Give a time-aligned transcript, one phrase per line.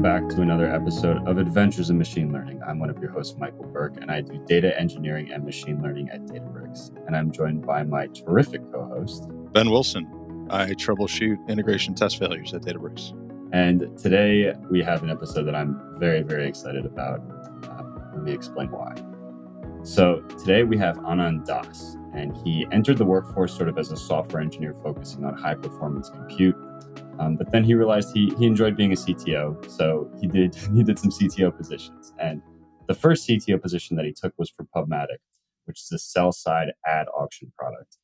[0.00, 2.58] welcome back to another episode of Adventures in Machine Learning.
[2.66, 6.08] I'm one of your hosts, Michael Berk, and I do data engineering and machine learning
[6.08, 6.88] at Databricks.
[7.06, 10.46] And I'm joined by my terrific co host, Ben Wilson.
[10.48, 13.12] I troubleshoot integration test failures at Databricks.
[13.52, 17.20] And today we have an episode that I'm very, very excited about.
[17.64, 17.82] Uh,
[18.14, 18.94] let me explain why.
[19.82, 23.98] So today we have Anand Das, and he entered the workforce sort of as a
[23.98, 26.56] software engineer focusing on high performance compute
[27.20, 30.82] um, but then he realized he, he enjoyed being a CTO, so he did he
[30.82, 32.12] did some CTO positions.
[32.18, 32.42] And
[32.88, 35.18] the first CTO position that he took was for Pubmatic,
[35.66, 37.98] which is a sell side ad auction product.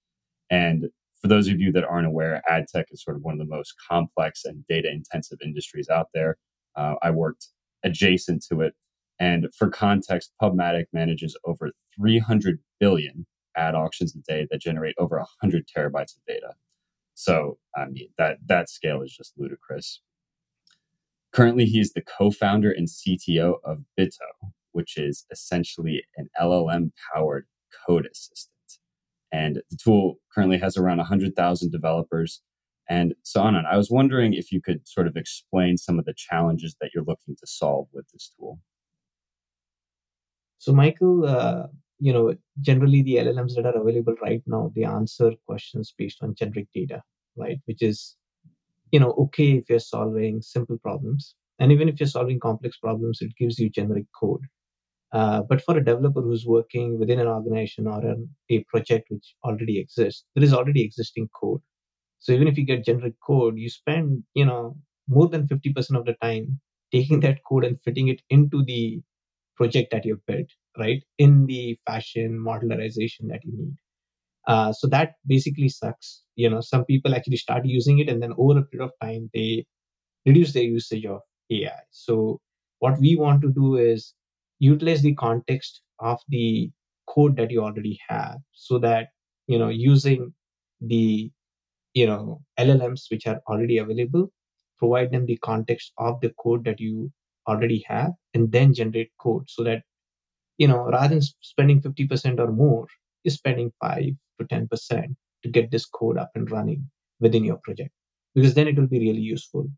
[0.51, 0.91] And
[1.21, 3.57] for those of you that aren't aware, ad tech is sort of one of the
[3.57, 6.37] most complex and data intensive industries out there.
[6.77, 7.48] Uh, I worked
[7.83, 8.74] adjacent to it.
[9.19, 13.27] And for context, Pubmatic manages over 300 billion
[13.57, 16.52] ad auctions a day that generate over 100 terabytes of data.
[17.16, 20.02] So I mean that that scale is just ludicrous.
[21.32, 27.46] Currently, he's the co-founder and CTO of Bito, which is essentially an LLM-powered
[27.87, 28.52] code assistant.
[29.32, 32.42] And the tool currently has around 100,000 developers.
[32.88, 36.14] And so, Anand, I was wondering if you could sort of explain some of the
[36.16, 38.60] challenges that you're looking to solve with this tool.
[40.59, 41.66] So, Michael, uh,
[41.99, 46.35] you know generally the llms that are available right now they answer questions based on
[46.35, 47.02] generic data
[47.37, 47.61] right?
[47.66, 48.16] Which is
[48.91, 51.35] you know okay if you're solving simple problems.
[51.59, 54.43] And even if you're solving complex problems it gives you generic code.
[55.13, 58.02] Uh, but for a developer who's working within an organization or
[58.51, 61.61] a project which already exists there is already existing code.
[62.19, 64.77] So even if you get generic code you spend you know
[65.09, 66.61] more than 50% of the time
[66.93, 69.00] taking that code and fitting it into the
[69.56, 71.03] project that you've built right?
[71.19, 73.76] In the fashion modularization that you need.
[74.47, 76.22] Uh, so that basically sucks.
[76.37, 79.31] You know some people actually start using it and then over a period of time
[79.34, 79.65] they
[80.27, 82.41] reduce their usage of ai so
[82.81, 84.15] what we want to do is
[84.59, 86.71] utilize the context of the
[87.09, 89.09] code that you already have so that
[89.47, 90.33] you know using
[90.81, 91.31] the
[91.94, 94.31] you know llms which are already available
[94.78, 97.11] provide them the context of the code that you
[97.47, 99.83] already have and then generate code so that
[100.59, 102.87] you know, rather than spending 50% or more,
[103.25, 104.05] you're spending 5
[104.41, 106.89] to 10% to get this code up and running
[107.21, 107.91] within your project,
[108.35, 109.69] because then it will be really useful.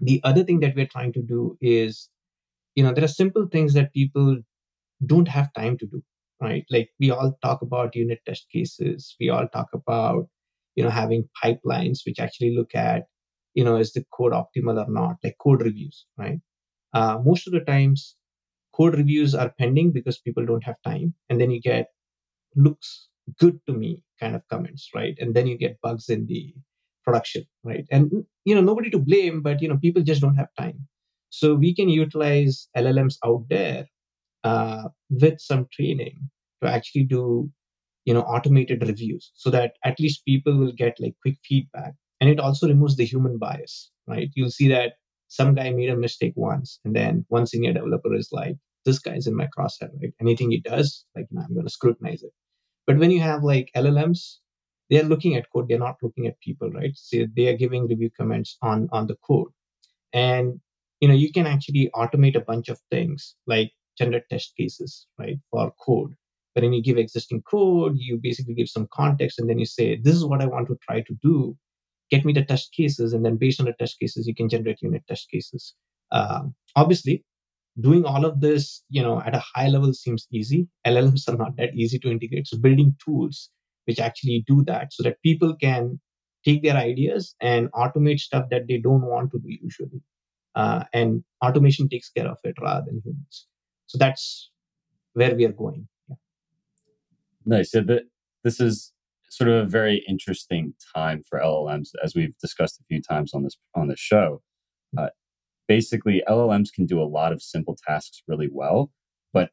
[0.00, 2.08] The other thing that we're trying to do is,
[2.74, 4.38] you know, there are simple things that people
[5.06, 6.02] don't have time to do,
[6.40, 6.64] right?
[6.70, 10.28] Like we all talk about unit test cases, we all talk about,
[10.76, 13.04] you know, having pipelines which actually look at,
[13.54, 16.38] you know, is the code optimal or not, like code reviews, right?
[16.94, 18.16] Uh, most of the times
[18.76, 21.14] code reviews are pending because people don't have time.
[21.28, 21.88] And then you get
[22.56, 25.16] looks good to me kind of comments right?
[25.20, 26.54] And then you get bugs in the
[27.04, 27.86] production right?
[27.90, 28.10] And
[28.44, 30.86] you know nobody to blame but you know people just don't have time.
[31.30, 33.86] So we can utilize llms out there
[34.44, 36.30] uh, with some training
[36.62, 37.50] to actually do
[38.04, 41.94] you know automated reviews so that at least people will get like quick feedback.
[42.20, 44.30] And it also removes the human bias right?
[44.34, 44.94] You'll see that
[45.28, 49.26] some guy made a mistake once and then one senior developer is like this guy's
[49.26, 50.14] in my crosshair, right?
[50.20, 52.32] Anything he does, like, you know, I'm going to scrutinize it.
[52.86, 54.38] But when you have like LLMs,
[54.88, 56.92] they're looking at code, they're not looking at people, right?
[56.94, 59.48] So they are giving review comments on on the code,
[60.14, 60.58] and
[61.00, 65.38] you know you can actually automate a bunch of things like generate test cases, right,
[65.50, 66.14] for code.
[66.54, 69.96] But when you give existing code, you basically give some context, and then you say,
[70.02, 71.56] this is what I want to try to do.
[72.10, 74.82] Get me the test cases, and then based on the test cases, you can generate
[74.82, 75.74] unit test cases.
[76.10, 77.24] Um, obviously,
[77.80, 80.68] doing all of this you know at a high level seems easy.
[80.86, 82.46] Llms are not that easy to integrate.
[82.46, 83.50] So building tools
[83.88, 85.98] which actually do that so that people can
[86.44, 90.02] take their ideas and automate stuff that they don't want to do usually.
[90.54, 93.46] Uh, and automation takes care of it rather than humans.
[93.86, 94.50] So that's
[95.14, 95.88] where we are going.
[97.46, 97.70] Nice.
[97.72, 98.02] So that
[98.44, 98.92] this is
[99.30, 103.42] sort of a very interesting time for llms as we've discussed a few times on
[103.42, 104.42] this on this show
[104.96, 105.08] uh,
[105.68, 108.90] basically LLMs can do a lot of simple tasks really well,
[109.32, 109.50] but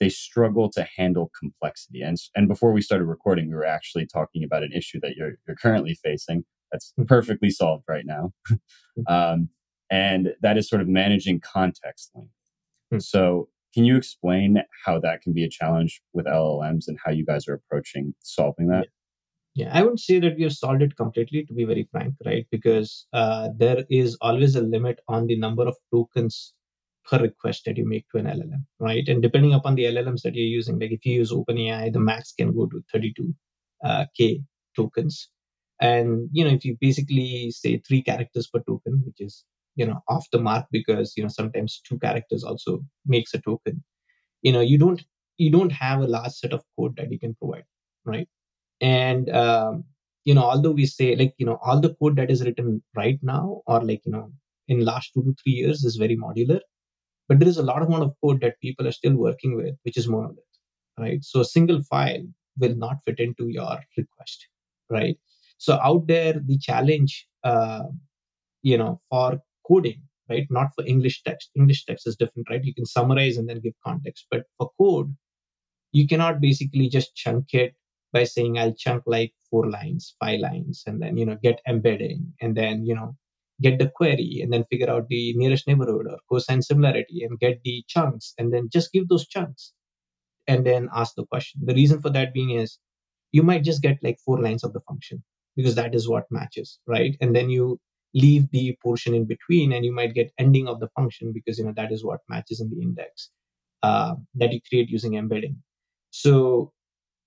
[0.00, 2.00] they struggle to handle complexity.
[2.00, 5.32] And, and before we started recording, we were actually talking about an issue that you're,
[5.46, 7.04] you're currently facing that's hmm.
[7.04, 8.32] perfectly solved right now.
[9.08, 9.50] um,
[9.90, 12.30] and that is sort of managing context length.
[12.90, 12.98] Hmm.
[13.00, 17.26] So, can you explain how that can be a challenge with LLMs and how you
[17.26, 18.86] guys are approaching solving that?
[19.56, 22.46] Yeah, I wouldn't say that we have solved it completely, to be very frank, right?
[22.50, 26.52] Because uh, there is always a limit on the number of tokens
[27.08, 29.08] per request that you make to an LLM, right?
[29.08, 32.32] And depending upon the LLMs that you're using, like if you use OpenAI, the max
[32.32, 34.42] can go to 32k uh,
[34.76, 35.30] tokens.
[35.80, 39.44] And you know, if you basically say three characters per token, which is
[39.74, 43.84] you know off the mark because you know sometimes two characters also makes a token
[44.42, 45.02] you know you don't
[45.38, 47.64] you don't have a large set of code that you can provide
[48.06, 48.28] right
[48.80, 49.84] and um,
[50.24, 53.18] you know although we say like you know all the code that is written right
[53.22, 54.30] now or like you know
[54.68, 56.60] in last two to three years is very modular
[57.28, 59.96] but there is a lot amount of code that people are still working with which
[59.96, 60.38] is monolith
[60.98, 61.22] right?
[61.22, 62.22] So a single file
[62.58, 64.46] will not fit into your request
[64.90, 65.16] right?
[65.58, 67.84] So out there the challenge uh,
[68.62, 70.46] you know for coding right?
[70.50, 71.50] Not for english text.
[71.56, 72.64] English text is different right?
[72.64, 74.26] You can summarize and then give context.
[74.30, 75.14] But for code
[75.92, 77.74] you cannot basically just chunk it
[78.12, 82.32] by saying i'll chunk like four lines five lines and then you know get embedding
[82.40, 83.14] and then you know
[83.62, 87.60] get the query and then figure out the nearest neighborhood or cosine similarity and get
[87.64, 89.72] the chunks and then just give those chunks
[90.46, 91.60] and then ask the question.
[91.64, 92.78] The reason for that being is
[93.32, 95.22] you might just get like four lines of the function
[95.56, 97.16] because that is what matches right?
[97.20, 97.80] And then you
[98.14, 101.64] leave the portion in between and you might get ending of the function because you
[101.64, 103.30] know that is what matches in the index
[103.82, 105.62] uh, that you create using embedding.
[106.10, 106.72] So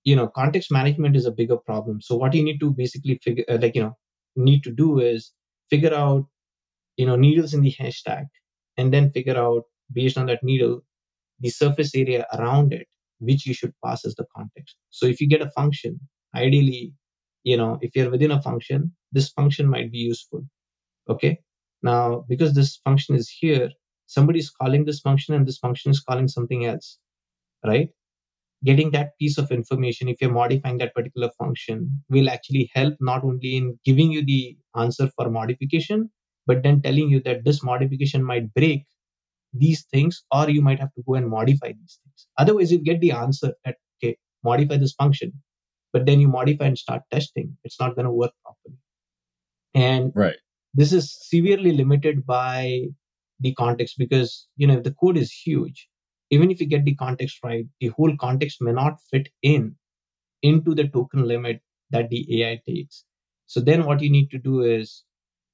[0.04, 2.00] you know context management is a bigger problem.
[2.00, 3.96] So what you need to basically figure uh, like you know
[4.36, 5.32] need to do is
[5.68, 6.26] figure out
[6.96, 8.26] you know needles in the haystack
[8.76, 10.82] and then figure out based on that needle
[11.40, 12.86] the surface area around it
[13.18, 14.76] which you should pass as the context.
[14.90, 16.00] So if you get a function
[16.34, 16.94] ideally
[17.44, 20.42] you know if you're within a function this function might be useful.
[21.08, 21.40] Okay?
[21.82, 23.70] Now because this function is here
[24.06, 26.98] somebody's calling this function and this function is calling something else
[27.64, 27.90] right
[28.64, 33.24] getting that piece of information if you're modifying that particular function will actually help not
[33.24, 36.10] only in giving you the answer for modification
[36.46, 38.84] but then telling you that this modification might break
[39.52, 42.26] these things or you might have to go and modify these things.
[42.38, 45.32] Otherwise you get the answer that okay modify this function
[45.92, 47.56] but then you modify and start testing.
[47.64, 48.78] It's not going to work properly.
[49.74, 50.36] And right.
[50.74, 52.84] this is severely limited by
[53.40, 55.88] the context because you know if the code is huge
[56.30, 59.76] even if you get the context right the whole context may not fit in
[60.42, 61.60] into the token limit
[61.90, 63.04] that the ai takes.
[63.46, 65.04] So then what you need to do is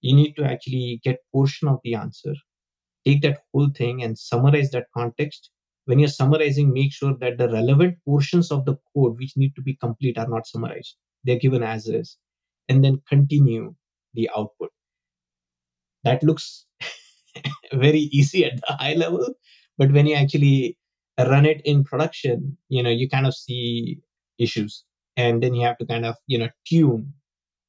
[0.02, 2.34] you need to actually get portion of the answer.
[3.06, 5.50] Take that whole thing and summarize that context.
[5.86, 9.62] When you're summarizing make sure that the relevant portions of the code which need to
[9.62, 10.96] be complete are not summarized.
[11.24, 12.18] They're given as is.
[12.68, 13.74] And then continue
[14.14, 14.70] the output.
[16.04, 16.66] That looks
[17.72, 19.34] very easy at the high level
[19.78, 20.76] but when you actually
[21.18, 23.98] run it in production you know you kind of see
[24.38, 24.84] issues.
[25.16, 27.12] And then you have to kind of you know tune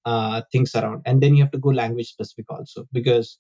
[0.06, 1.02] uh, things around.
[1.06, 2.86] And then you have to go language specific also.
[2.92, 3.38] Because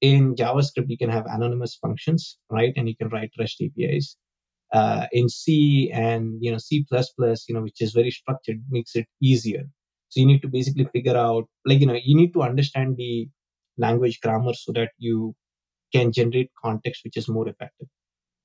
[0.00, 2.72] in javascript you can have anonymous functions right?
[2.76, 4.16] And you can write rest apis
[4.72, 6.84] uh, in c and you know c++
[7.48, 9.64] you know which is very structured makes it easier.
[10.10, 13.28] So you need to basically figure out like you know you need to understand the
[13.76, 15.34] language grammar so that you
[15.92, 17.88] can generate context which is more effective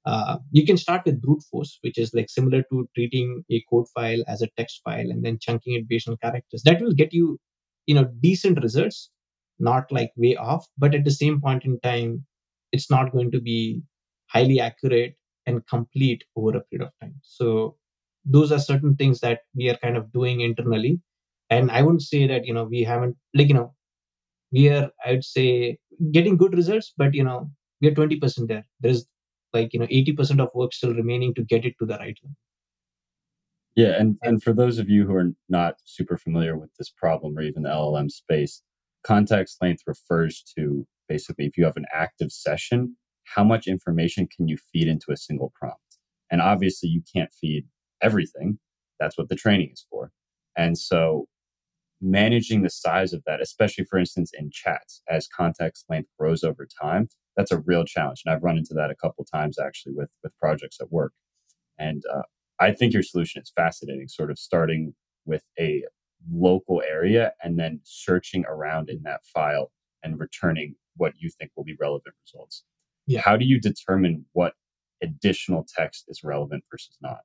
[0.06, 3.88] uh, you can start with brute force, which is like similar to treating a code
[3.96, 6.64] file as a text file and then chunking it based on characters.
[6.64, 7.40] That will get you,
[7.86, 9.10] you know, decent results,
[9.60, 12.26] not like way off, but at the same point in time,
[12.72, 13.82] it's not going to be
[14.28, 15.16] highly accurate
[15.46, 17.16] and complete over a period of time.
[17.22, 17.78] So
[18.26, 21.00] those are certain things that we are kind of doing internally.
[21.50, 23.74] And I wouldn't say that, you know, we haven't like, you know,
[24.52, 25.78] we are, I would say,
[26.12, 27.50] getting good results, but you know,
[27.82, 28.66] we are 20% there.
[28.82, 29.06] There is
[29.54, 32.36] like you know 80% of work still remaining to get it to the right level.
[33.76, 37.38] Yeah and and for those of you who are not super familiar with this problem
[37.38, 38.62] or even the llm space
[39.04, 42.96] context length refers to basically if you have an active session
[43.26, 45.80] how much information can you feed into a single prompt?
[46.32, 47.66] And obviously you can't feed
[48.02, 48.60] everything.
[49.00, 50.12] That's what the training is for.
[50.58, 51.28] And so
[52.02, 56.68] managing the size of that especially for instance in chats as context length grows over
[56.82, 58.22] time that's a real challenge.
[58.26, 61.14] And I've run into that a couple times actually with with projects at work.
[61.78, 62.24] And uh,
[62.60, 64.08] I think your solution is fascinating.
[64.08, 64.94] Sort of starting
[65.26, 65.84] with a
[66.32, 69.72] local area and then searching around in that file
[70.04, 72.64] and returning what you think will be relevant results.
[73.08, 73.22] Yeah.
[73.22, 74.54] How do you determine what
[75.02, 77.22] additional text is relevant versus not?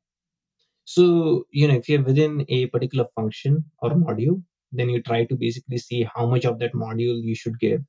[0.85, 5.37] So, you know, if you're within a particular function or module, then you try to
[5.37, 7.83] basically see how much of that module you should give.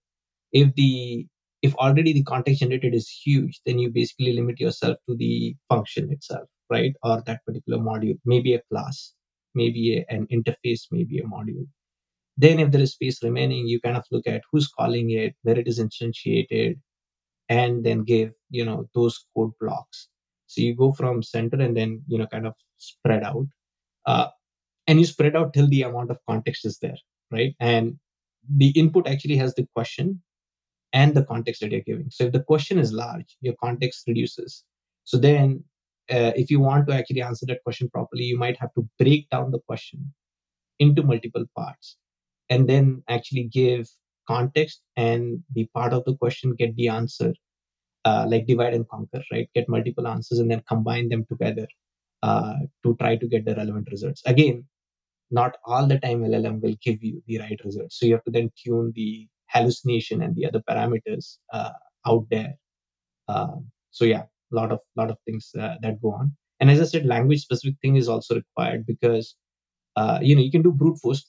[0.51, 1.27] If the
[1.61, 6.11] if already the context generated is huge, then you basically limit yourself to the function
[6.11, 6.93] itself, right?
[7.03, 9.13] Or that particular module, maybe a class,
[9.55, 11.67] maybe a, an interface, maybe a module.
[12.37, 15.59] Then, if there is space remaining, you kind of look at who's calling it, where
[15.59, 16.79] it is instantiated,
[17.49, 20.07] and then give you know those code blocks.
[20.47, 23.47] So you go from center and then you know kind of spread out,
[24.05, 24.27] uh,
[24.87, 26.97] and you spread out till the amount of context is there,
[27.29, 27.53] right?
[27.59, 27.99] And
[28.47, 30.21] the input actually has the question
[30.93, 32.09] and the context that you're giving.
[32.09, 34.63] So if the question is large, your context reduces.
[35.03, 35.63] So then,
[36.09, 39.29] uh, if you want to actually answer that question properly, you might have to break
[39.29, 40.13] down the question
[40.79, 41.97] into multiple parts
[42.49, 43.87] and then actually give
[44.27, 47.33] context and the part of the question get the answer
[48.05, 51.67] uh, like divide and conquer right get multiple answers and then combine them together
[52.23, 54.63] uh, to try to get the relevant results again
[55.31, 58.31] not all the time llm will give you the right results so you have to
[58.37, 61.71] then tune the hallucination and the other parameters uh,
[62.05, 62.53] out there.
[63.27, 63.55] Uh,
[63.91, 66.35] so yeah a lot of lot of things uh, that go on.
[66.59, 69.35] And as i said language specific thing is also required because
[69.95, 71.25] uh, you know you can do brute force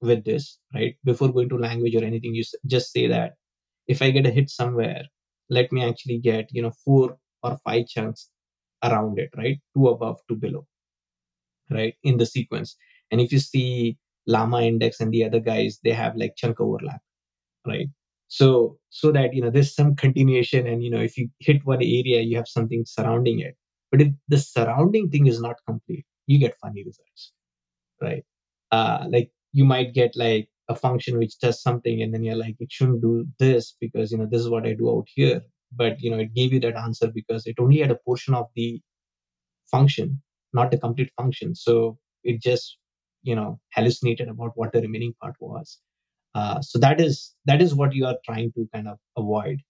[0.00, 0.96] with this right?
[1.04, 3.34] Before going to language or anything you just say that
[3.86, 5.02] if i get a hit somewhere
[5.50, 8.30] let me actually get you know four or five chunks
[8.84, 9.58] around it right?
[9.74, 10.66] Two above two below
[11.70, 12.76] right in the sequence.
[13.10, 13.98] And if you see
[14.28, 17.00] LlamaIndex and the other guys they have like chunk overlap
[17.68, 17.88] right?
[18.28, 21.82] So so that you know there's some continuation and you know if you hit one
[21.82, 23.56] area you have something surrounding it.
[23.90, 27.32] But if the surrounding thing is not complete you get funny results
[28.02, 28.24] right?
[28.72, 32.56] Uh like you might get like a function which does something and then you're like
[32.60, 35.42] it shouldn't do this because you know this is what i do out here.
[35.72, 38.46] But you know it gave you that answer because it only had a portion of
[38.56, 38.80] the
[39.70, 40.22] function
[40.54, 41.54] not the complete function.
[41.54, 42.78] So it just
[43.22, 45.78] you know hallucinated about what the remaining part was
[46.34, 49.60] uh, so that is that is what you are trying to kind of avoid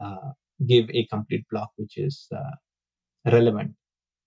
[0.00, 0.30] uh,
[0.66, 3.72] give a complete block which is uh, relevant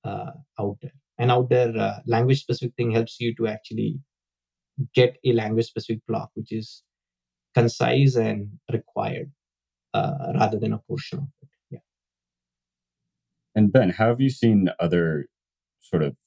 [0.04, 4.00] uh, out there and out there uh, language specific thing helps you to actually
[4.94, 6.84] get a language specific block which is
[7.56, 9.32] concise and required
[9.94, 11.50] uh, rather than a portion of it.
[11.72, 11.80] Yeah.
[13.56, 15.28] And Ben, how have you seen other
[15.80, 16.18] sort of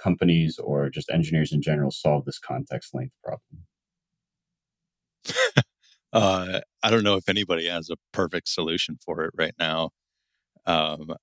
[0.00, 3.66] companies or just engineers in general solve this context length problem?
[6.12, 9.90] Uh, I don't know if anybody has a perfect solution for it right now.
[10.66, 11.14] Um,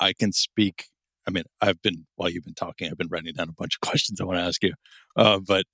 [0.00, 0.86] I can speak
[1.26, 3.80] I mean, I've been while you've been talking, I've been writing down a bunch of
[3.88, 4.74] questions I want to ask you.
[5.16, 5.64] Uh, but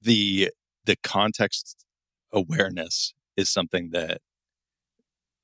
[0.00, 0.50] the
[0.84, 1.84] the context
[2.32, 4.20] awareness is something that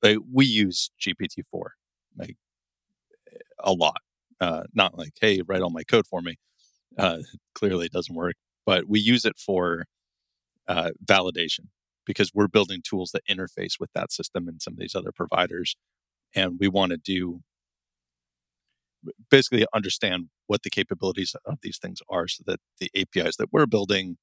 [0.01, 1.73] like, we use GPT four
[2.17, 2.37] like
[3.59, 4.01] a lot.
[4.39, 6.35] Uh, not like, hey, write all my code for me.
[6.97, 7.19] Uh,
[7.55, 8.35] clearly, it doesn't work,
[8.69, 9.85] but we use it for
[10.67, 11.69] uh, validation
[12.05, 15.75] because we're building tools that interface with that system and some of these other providers,
[16.35, 17.39] and we want to do
[19.31, 23.65] basically understand what the capabilities of these things are so that the APIs that we're
[23.65, 24.17] building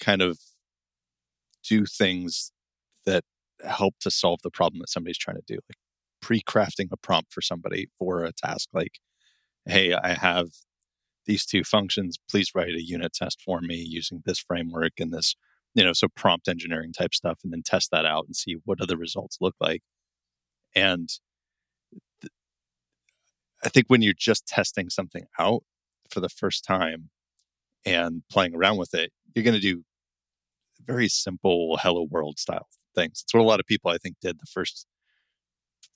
[0.00, 0.40] kind of
[1.62, 2.50] do things
[3.06, 3.22] that
[3.64, 5.54] help to solve the problem that somebody's trying to do.
[5.54, 5.78] Like
[6.20, 8.98] pre-crafting a prompt for somebody for a task like,
[9.66, 10.48] hey, I have
[11.26, 15.36] these two functions, please write a unit test for me using this framework and this,
[15.74, 18.80] you know, so prompt engineering type stuff and then test that out and see what
[18.80, 19.82] other results look like.
[20.74, 21.08] And
[23.64, 25.62] I think when you're just testing something out
[26.10, 27.10] for the first time
[27.86, 29.84] and playing around with it, you're going to do
[30.84, 33.22] very simple hello world style things.
[33.24, 34.86] It's what a lot of people I think did the first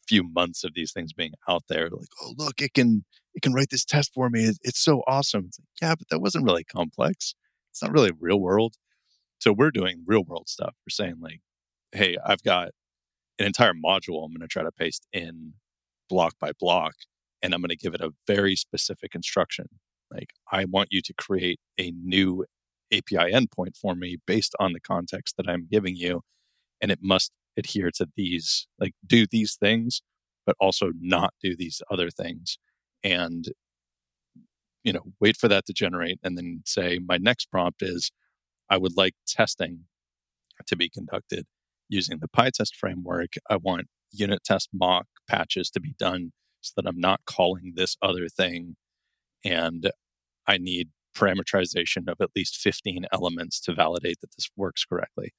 [0.08, 3.04] few months of these things being out there like oh look it can
[3.38, 6.20] it can write this test for me it's, so awesome it's like yeah but that
[6.20, 7.34] wasn't really complex
[7.70, 8.74] it's not really real world
[9.38, 11.40] so we're doing real world stuff we're saying like
[11.92, 12.68] hey i've got
[13.38, 15.52] an entire module i'm going to try to paste in
[16.08, 16.94] block by block
[17.42, 19.66] and I'm going to give it a very specific instruction.
[20.10, 22.44] Like, I want you to create a new
[22.92, 26.22] API endpoint for me based on the context that I'm giving you.
[26.80, 30.00] And it must adhere to these, like, do these things,
[30.46, 32.58] but also not do these other things.
[33.04, 33.46] And,
[34.84, 38.10] you know, wait for that to generate and then say, my next prompt is,
[38.70, 39.84] I would like testing
[40.66, 41.46] to be conducted
[41.88, 43.34] using the PyTest framework.
[43.48, 47.96] I want unit test mock patches to be done so that I'm not calling this
[48.02, 48.76] other thing.
[49.44, 49.90] And
[50.46, 55.32] I need parameterization of at least 15 elements to validate that this works correctly.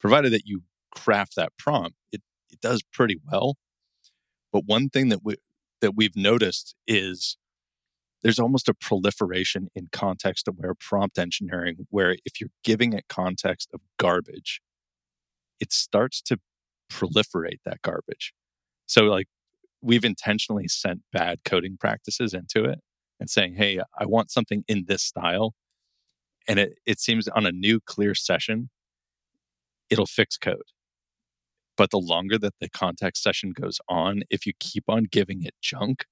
[0.00, 0.62] Provided that you
[0.94, 3.56] craft that prompt, it, it does pretty well.
[4.52, 5.36] But one thing that we
[5.80, 7.36] that we've noticed is
[8.22, 13.70] there's almost a proliferation in context aware prompt engineering where if you're giving it context
[13.72, 14.60] of garbage,
[15.60, 16.38] it starts to
[16.90, 18.32] proliferate that garbage.
[18.86, 19.28] So like
[19.80, 22.80] we've intentionally sent bad coding practices into it
[23.20, 25.54] and saying, hey, I want something in this style.
[26.48, 28.70] And it, it seems on a new clear session,
[29.90, 30.62] it'll fix code.
[31.78, 35.54] But the longer that the context session goes on, if you keep on giving it
[35.62, 36.06] junk,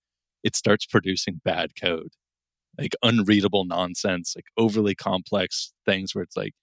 [0.44, 2.14] it starts producing bad code,
[2.78, 6.54] like unreadable nonsense, like overly complex things where it's like,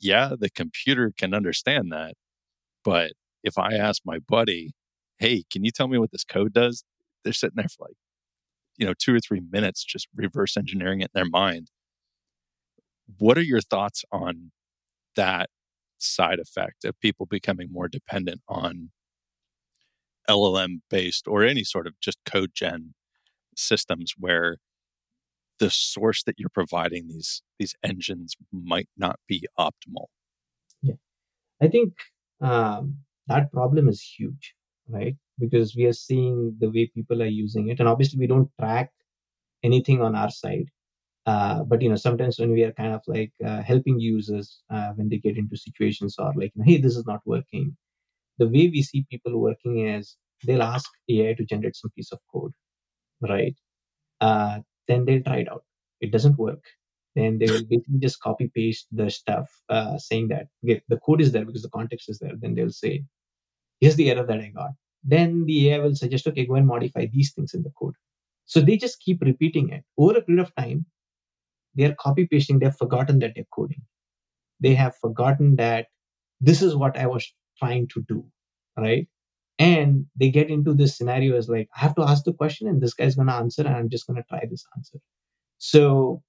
[0.00, 2.14] yeah, the computer can understand that,
[2.84, 3.12] But
[3.44, 4.72] if I ask my buddy,
[5.18, 6.84] hey, can you tell me what this code does?
[7.24, 7.96] They're sitting there for like,
[8.78, 11.70] you know, two or three minutes just reverse engineering it in their mind.
[13.18, 14.52] What are your thoughts on
[15.16, 15.50] that
[15.98, 18.90] side effect of people becoming more dependent on
[20.28, 22.94] LLM based or any sort of just code gen
[23.56, 24.58] systems where
[25.58, 30.06] the source that you're providing these these engines might not be optimal.
[30.82, 30.96] Yeah,
[31.60, 31.94] I think
[32.40, 34.54] um, that problem is huge,
[34.88, 35.16] right?
[35.38, 38.90] Because we are seeing the way people are using it, and obviously we don't track
[39.62, 40.70] anything on our side.
[41.26, 44.92] Uh, but you know, sometimes when we are kind of like uh, helping users uh,
[44.94, 47.76] when they get into situations or like, hey, this is not working,
[48.38, 52.20] the way we see people working is they'll ask AI to generate some piece of
[52.32, 52.52] code,
[53.22, 53.56] right?
[54.20, 55.64] Uh, then they'll try it out.
[56.00, 56.62] It doesn't work.
[57.16, 61.20] Then they will basically just copy paste the stuff uh, saying that okay, the code
[61.22, 62.34] is there because the context is there.
[62.40, 63.04] Then they'll say,
[63.80, 64.72] here's the error that I got.
[65.04, 67.94] Then the AI will suggest, okay, go and modify these things in the code.
[68.46, 69.84] So they just keep repeating it.
[69.98, 70.86] Over a period of time,
[71.76, 73.82] they are copy pasting, they've forgotten that they're coding.
[74.60, 75.86] They have forgotten that
[76.40, 78.24] this is what I was trying to do,
[78.76, 79.06] right?
[79.58, 82.80] And they get into this scenario as like, I have to ask the question and
[82.80, 84.98] this guy's going to answer and I'm just going to try this answer.
[85.58, 86.22] So,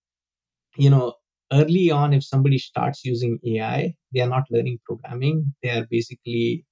[0.77, 1.13] you know,
[1.51, 5.53] early on, if somebody starts using AI, they are not learning programming.
[5.63, 6.65] They are basically,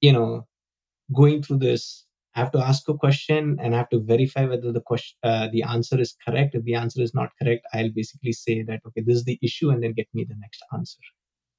[0.00, 0.46] you know,
[1.14, 2.05] going through this.
[2.36, 5.48] I have to ask a question and I have to verify whether the question, uh,
[5.50, 6.54] the answer is correct.
[6.54, 9.70] If the answer is not correct, I'll basically say that okay, this is the issue,
[9.70, 11.00] and then get me the next answer,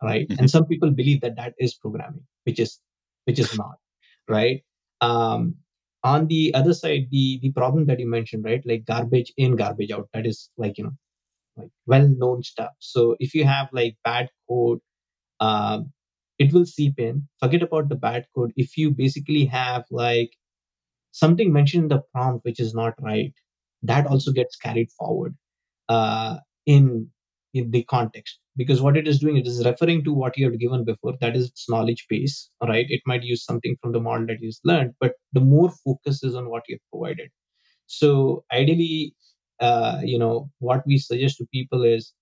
[0.01, 0.27] right?
[0.27, 0.39] Mm-hmm.
[0.39, 2.79] And some people believe that that is programming, which is
[3.25, 3.77] which is not
[4.27, 4.61] right?
[5.01, 5.55] Um,
[6.03, 9.91] on the other side, the the problem that you mentioned, right, like garbage in, garbage
[9.91, 10.97] out, that is like you know,
[11.55, 12.71] like well known stuff.
[12.79, 14.79] So if you have like bad code,
[15.39, 15.91] um,
[16.39, 17.27] it will seep in.
[17.39, 18.51] Forget about the bad code.
[18.55, 20.31] If you basically have like
[21.23, 23.33] something mentioned in the prompt which is not right,
[23.83, 25.35] that also gets carried forward
[25.89, 27.09] uh, in
[27.53, 28.39] in the context.
[28.57, 31.35] Because what it is doing it is referring to what you have given before that
[31.35, 32.85] is its knowledge base right?
[32.89, 36.35] It might use something from the model that you've learned but the more focus is
[36.35, 37.29] on what you've provided.
[37.87, 39.15] So ideally
[39.59, 42.13] uh, you know what we suggest to people is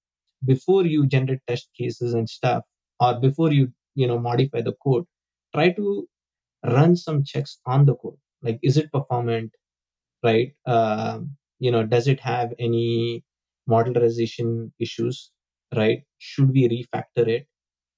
[0.45, 2.63] before you generate test cases and stuff
[2.99, 5.05] or before you you know modify the code
[5.53, 6.07] try to
[6.65, 9.51] run some checks on the code like is it performant
[10.23, 11.19] right uh,
[11.59, 13.23] you know does it have any
[13.69, 15.31] modularization issues
[15.75, 16.03] right?
[16.19, 17.47] Should we refactor it?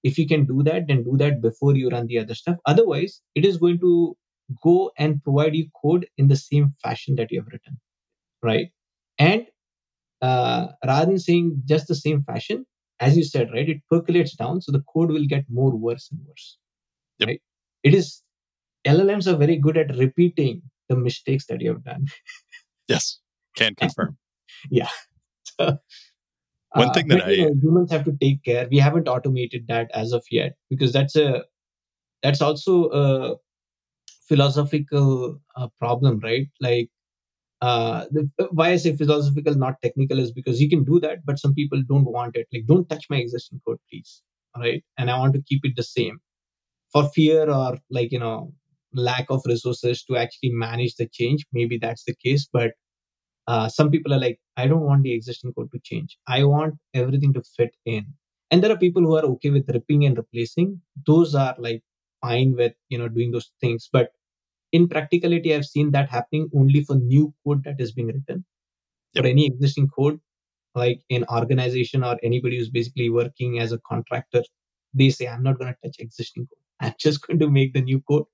[0.03, 2.57] If you can do that, then do that before you run the other stuff.
[2.65, 4.15] Otherwise, it is going to
[4.63, 7.79] go and provide you code in the same fashion that you have written,
[8.43, 8.67] right?
[9.19, 9.45] And
[10.21, 12.65] uh, rather than saying just the same fashion,
[12.99, 16.21] as you said, right, it percolates down, so the code will get more worse and
[16.25, 16.57] worse.
[17.19, 17.27] Yep.
[17.27, 17.41] Right?
[17.83, 18.21] It is
[18.87, 22.07] LLMs are very good at repeating the mistakes that you have done.
[22.87, 23.19] yes,
[23.55, 24.17] can confirm.
[24.69, 24.89] yeah.
[25.59, 25.77] So,
[26.71, 28.67] one uh, thing that I know, humans have to take care.
[28.69, 31.43] We haven't automated that as of yet because that's a
[32.23, 33.35] that's also a
[34.27, 36.47] philosophical uh, problem, right?
[36.59, 36.89] Like
[37.61, 41.39] uh, the, why I say philosophical, not technical, is because you can do that, but
[41.39, 42.47] some people don't want it.
[42.53, 44.21] Like, don't touch my existing code, please.
[44.57, 44.83] Right?
[44.97, 46.19] And I want to keep it the same
[46.91, 48.53] for fear or like you know
[48.93, 51.45] lack of resources to actually manage the change.
[51.53, 52.71] Maybe that's the case, but
[53.47, 56.17] uh, some people are like i don't want the existing code to change.
[56.27, 58.05] I want everything to fit in.
[58.51, 60.81] And there are people who are okay with ripping and replacing.
[61.05, 61.81] Those are like
[62.21, 63.89] fine with you know doing those things.
[63.91, 64.11] But
[64.73, 68.43] in practicality i've seen that happening only for new code that is being written.
[69.13, 69.23] Yep.
[69.23, 70.19] for any existing code
[70.75, 74.43] like in organization or anybody who's basically working as a contractor
[74.93, 76.63] they say i'm not going to touch existing code.
[76.79, 78.25] I'm just going to make the new code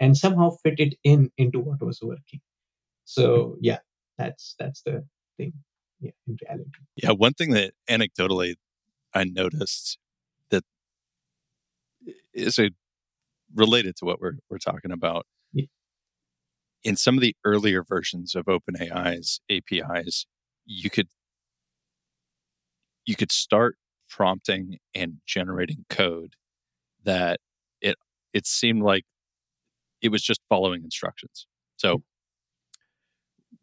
[0.00, 2.40] and somehow fit it in into what was working.
[3.04, 3.78] So yeah
[4.18, 5.04] that's that's the
[5.36, 5.52] thing.
[6.00, 6.70] Yeah in reality.
[6.96, 8.54] Yeah one thing that anecdotally
[9.14, 9.98] i noticed
[10.50, 10.64] that
[12.34, 12.70] is a
[13.54, 15.24] related to what we're, we're talking about.
[15.52, 15.66] Yeah.
[16.84, 20.26] in some of the earlier versions of openai's apis
[20.66, 21.08] you could
[23.06, 23.76] you could start
[24.10, 26.34] prompting and generating code
[27.04, 27.40] that
[27.80, 27.96] it
[28.32, 29.04] it seemed like
[30.02, 32.00] it was just following instructions so mm-hmm.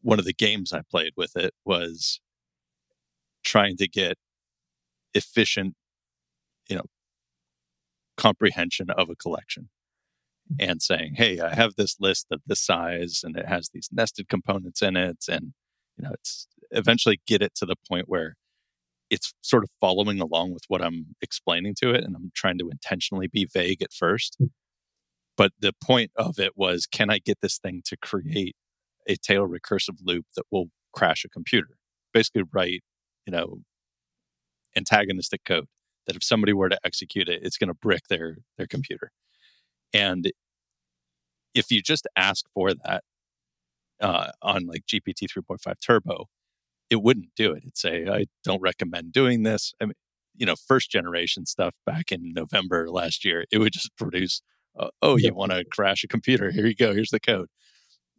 [0.01, 2.19] one of the games I played with it was
[3.43, 4.17] trying to get
[5.13, 5.75] efficient,
[6.69, 6.85] you know,
[8.17, 9.69] comprehension of a collection
[10.51, 10.69] mm-hmm.
[10.69, 14.29] and saying, Hey, I have this list of this size and it has these nested
[14.29, 15.25] components in it.
[15.29, 15.53] And,
[15.97, 18.35] you know, it's eventually get it to the point where
[19.09, 22.03] it's sort of following along with what I'm explaining to it.
[22.03, 24.37] And I'm trying to intentionally be vague at first.
[24.41, 24.49] Mm.
[25.37, 28.55] But the point of it was can I get this thing to create
[29.07, 31.77] a tail recursive loop that will crash a computer?
[32.13, 32.83] Basically, write,
[33.25, 33.59] you know,
[34.75, 35.67] antagonistic code
[36.07, 39.11] that if somebody were to execute it, it's going to brick their their computer.
[39.93, 40.31] And
[41.53, 43.03] if you just ask for that
[44.01, 46.25] uh, on like GPT 3.5 Turbo,
[46.89, 47.59] it wouldn't do it.
[47.59, 49.73] It'd say, I don't recommend doing this.
[49.81, 49.93] I mean,
[50.35, 54.41] you know, first generation stuff back in November last year, it would just produce,
[55.01, 56.51] oh, you want to crash a computer?
[56.51, 56.93] Here you go.
[56.93, 57.47] Here's the code.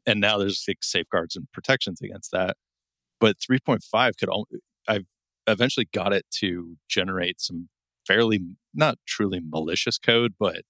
[0.07, 2.57] And now there's like safeguards and protections against that.
[3.21, 4.29] But 3.5 could,
[4.87, 5.07] I've
[5.47, 7.69] eventually got it to generate some
[8.07, 8.41] fairly,
[8.75, 10.63] not truly malicious code, but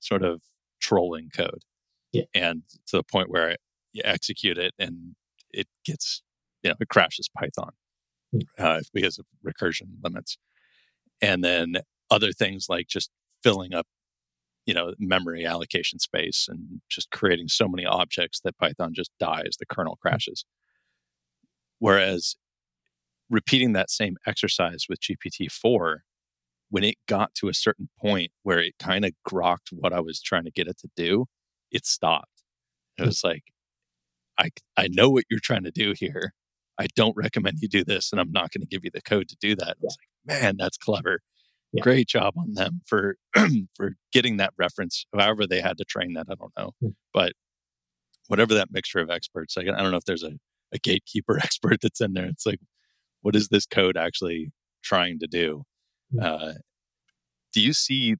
[0.00, 0.40] sort of
[0.80, 1.62] trolling code.
[2.12, 2.24] Yeah.
[2.34, 3.56] And to the point where
[3.92, 5.14] you execute it and
[5.50, 6.22] it gets,
[6.62, 7.72] you know, it crashes Python
[8.34, 8.42] mm.
[8.58, 10.38] uh, because of recursion limits.
[11.20, 11.74] And then
[12.10, 13.10] other things like just
[13.42, 13.86] filling up,
[14.70, 19.56] you know, memory allocation space and just creating so many objects that Python just dies,
[19.58, 20.00] the kernel mm.
[20.00, 20.44] crashes.
[21.80, 22.36] Whereas
[23.28, 25.96] repeating that same exercise with GPT-4,
[26.68, 30.22] when it got to a certain point where it kind of grokked what I was
[30.22, 31.26] trying to get it to do,
[31.72, 32.44] it stopped.
[32.96, 33.42] It was like,
[34.38, 36.32] I, I know what you're trying to do here.
[36.78, 39.28] I don't recommend you do this, and I'm not going to give you the code
[39.30, 39.68] to do that.
[39.68, 39.96] I was
[40.28, 41.22] like, man, that's clever.
[41.72, 41.82] Yeah.
[41.82, 43.16] Great job on them for
[43.74, 45.06] for getting that reference.
[45.16, 46.72] However, they had to train that, I don't know.
[46.82, 46.94] Mm.
[47.14, 47.32] But
[48.26, 50.32] whatever that mixture of experts, like, I don't know if there's a,
[50.72, 52.26] a gatekeeper expert that's in there.
[52.26, 52.60] It's like,
[53.22, 54.52] what is this code actually
[54.82, 55.62] trying to do?
[56.12, 56.24] Mm.
[56.24, 56.52] Uh,
[57.52, 58.16] do you see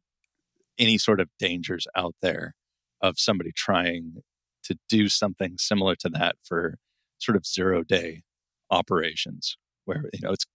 [0.79, 2.55] any sort of dangers out there
[3.03, 4.23] of somebody trying
[4.65, 6.77] to do something similar to that for
[7.19, 8.23] sort of zero day
[8.71, 10.47] operations where you know it's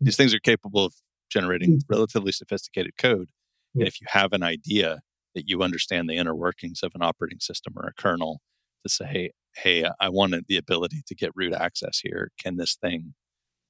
[0.00, 0.94] these things are capable of
[1.32, 1.80] generating mm.
[1.88, 3.30] relatively sophisticated code
[3.74, 5.00] and if you have an idea
[5.34, 8.40] that you understand the inner workings of an operating system or a kernel
[8.84, 13.14] to say hey i wanted the ability to get root access here can this thing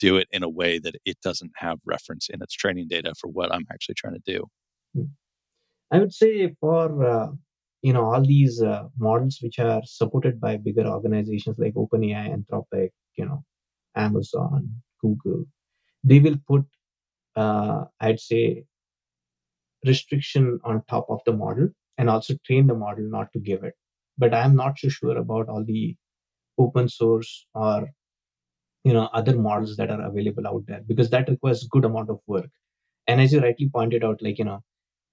[0.01, 3.29] do it in a way that it doesn't have reference in its training data for
[3.29, 4.45] what i'm actually trying to do
[4.95, 5.05] hmm.
[5.91, 7.29] i would say for uh,
[7.83, 12.91] you know all these uh, models which are supported by bigger organizations like openai anthropic
[13.17, 13.43] you know
[13.97, 14.69] amazon
[15.01, 15.45] google
[16.05, 16.65] they will put
[17.37, 18.65] uh, i'd say
[19.87, 21.69] restriction on top of the model
[21.99, 23.75] and also train the model not to give it.
[24.19, 25.97] But i'm not so sure about all the
[26.59, 27.89] open source or
[28.85, 32.21] you know other models that are available out there because that requires good amount of
[32.27, 32.51] work.
[33.07, 34.61] And as you rightly pointed out like you know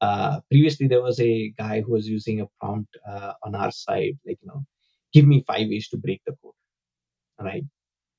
[0.01, 4.17] uh, previously there was a guy who was using a prompt uh, on our side
[4.25, 4.63] like you know
[5.13, 6.53] give me five ways to break the code
[7.41, 7.63] right?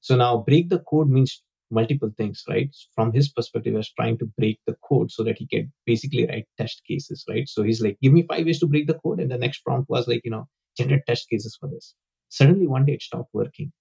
[0.00, 4.26] So now break the code means multiple things right from his perspective was trying to
[4.38, 7.98] break the code so that he can basically write test cases right so he's like
[8.02, 10.30] give me five ways to break the code and the next prompt was like you
[10.30, 11.94] know generate test cases for this
[12.28, 13.72] suddenly one day it stopped working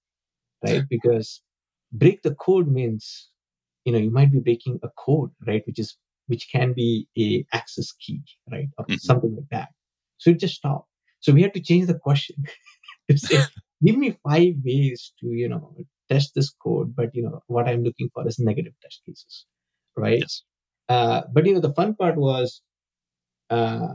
[0.66, 1.42] right because
[1.92, 3.30] break the code means
[3.86, 5.98] you know you might be breaking a code right which is
[6.30, 8.22] which can be a access key,
[8.52, 8.70] right?
[8.78, 8.98] Or mm-hmm.
[8.98, 9.70] something like that.
[10.18, 10.88] So it just stopped.
[11.22, 12.36] So we had to change the question
[13.10, 13.40] to say,
[13.84, 15.76] give me five ways to, you know,
[16.10, 19.46] test this code, but you know, what I'm looking for is negative test cases.
[19.96, 20.20] Right.
[20.20, 20.44] Yes.
[20.88, 22.62] Uh, but you know, the fun part was
[23.50, 23.94] uh,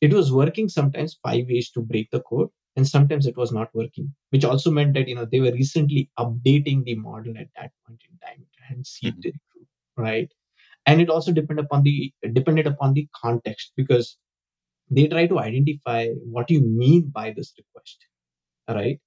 [0.00, 3.68] it was working sometimes five ways to break the code, and sometimes it was not
[3.74, 7.70] working, which also meant that you know they were recently updating the model at that
[7.86, 8.40] point in time.
[8.40, 10.02] It hadn't seeped mm-hmm.
[10.02, 10.28] right?
[10.86, 14.16] and it also depended upon the depended upon the context because
[14.90, 18.06] they try to identify what you mean by this request
[18.68, 19.00] right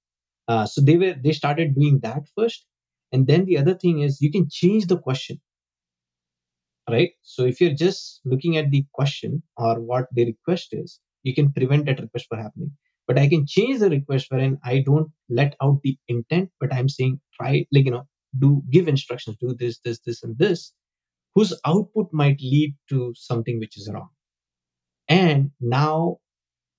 [0.48, 2.66] uh, so they were they started doing that first.
[3.12, 5.40] And then the other thing is you can change the question
[6.90, 7.10] right?
[7.22, 11.52] So if you're just looking at the question or what the request is you can
[11.52, 12.72] prevent that request from happening.
[13.06, 16.90] But i can change the request wherein i don't let out the intent but i'm
[16.90, 18.04] saying try like you know
[18.38, 20.74] do give instructions do this this this and this
[21.34, 24.08] whose output might lead to something which is wrong.
[25.08, 26.18] And now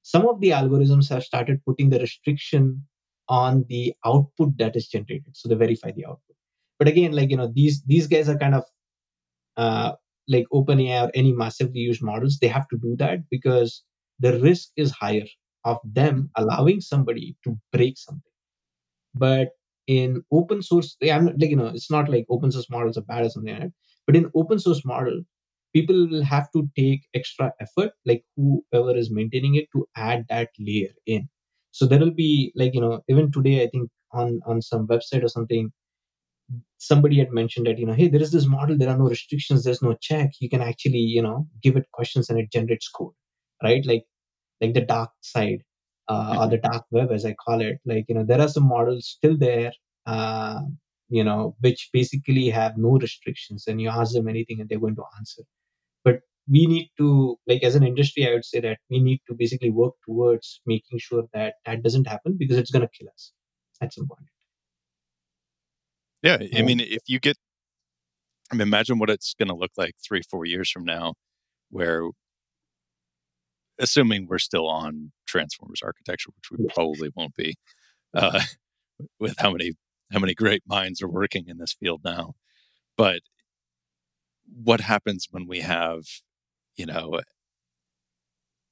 [0.04, 2.86] some of the algorithms have started putting the restriction
[3.30, 5.36] on the output that is generated.
[5.36, 6.36] So they verify the output.
[6.80, 8.64] But again, like you know, these these guys are kind of
[9.58, 9.94] uh,
[10.28, 12.38] like OpenAI or any massively used models.
[12.40, 13.84] They have to do that because
[14.20, 15.26] the risk is higher
[15.66, 18.32] of them allowing somebody to break something.
[19.16, 19.50] But
[19.88, 23.26] in open source, I'm like you know, it's not like open source models are bad
[23.26, 23.54] or something.
[23.54, 23.74] Like that.
[24.08, 25.24] but in open source model,
[25.74, 30.50] people will have to take extra effort, like whoever is maintaining it, to add that
[30.60, 31.30] layer in.
[31.72, 35.24] So there will be like you know even today I think on on some website
[35.24, 35.72] or something
[36.78, 39.64] somebody had mentioned that you know hey there is this model there are no restrictions
[39.64, 43.14] there's no check you can actually you know give it questions and it generates code
[43.62, 44.04] right like
[44.62, 45.62] like the dark side
[46.10, 47.80] uh, or the dark web, as I call it.
[47.86, 49.72] Like you know, there are some models still there,
[50.06, 50.60] uh,
[51.08, 54.96] you know, which basically have no restrictions, and you ask them anything and they're going
[54.96, 55.44] to answer.
[56.04, 59.36] But we need to, like as an industry, I would say that we need to
[59.36, 63.32] basically work towards making sure that that doesn't happen because it's going to kill us
[63.82, 64.28] at some point.
[66.22, 67.38] Yeah, I mean, if you get,
[68.52, 71.14] I mean, imagine what it's going to look like three, four years from now,
[71.70, 72.10] where,
[73.78, 77.56] assuming we're still on Transformers architecture, which we probably won't be,
[78.14, 78.42] uh,
[79.20, 79.74] with how many
[80.12, 82.34] how many great minds are working in this field now,
[82.98, 83.22] but
[84.52, 86.02] what happens when we have,
[86.76, 87.20] you know,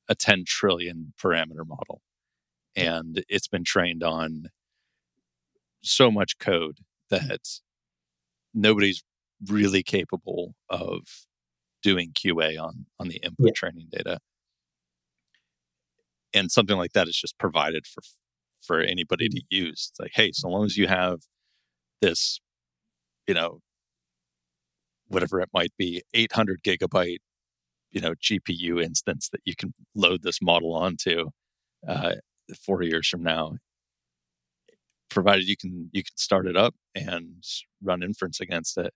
[0.09, 2.01] a 10 trillion parameter model
[2.77, 4.49] and it's been trained on
[5.81, 6.77] so much code
[7.09, 7.41] that
[8.53, 9.03] nobody's
[9.47, 11.01] really capable of
[11.81, 13.51] doing QA on on the input yeah.
[13.55, 14.19] training data.
[16.33, 18.01] And something like that is just provided for
[18.61, 19.89] for anybody to use.
[19.91, 21.21] It's like, hey, so long as you have
[22.01, 22.39] this,
[23.27, 23.59] you know,
[25.07, 27.19] whatever it might be, 800 gigabyte,
[27.91, 31.29] you know, GPU instance that you can load this model onto
[31.87, 32.15] uh,
[32.65, 33.57] four years from now,
[35.09, 37.43] provided you can you can start it up and
[37.81, 38.93] run inference against it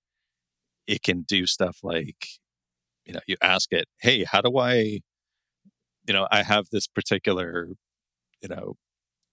[0.87, 2.27] it can do stuff like
[3.05, 4.99] you know you ask it hey how do i
[6.07, 7.69] you know i have this particular
[8.41, 8.75] you know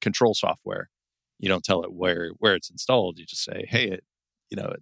[0.01, 0.88] control software.
[1.38, 3.18] You don't tell it where where it's installed.
[3.18, 4.05] You just say hey it
[4.51, 4.75] you know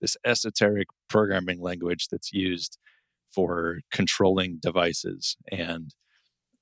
[0.00, 2.78] this esoteric programming language that's used
[3.34, 5.94] for controlling devices and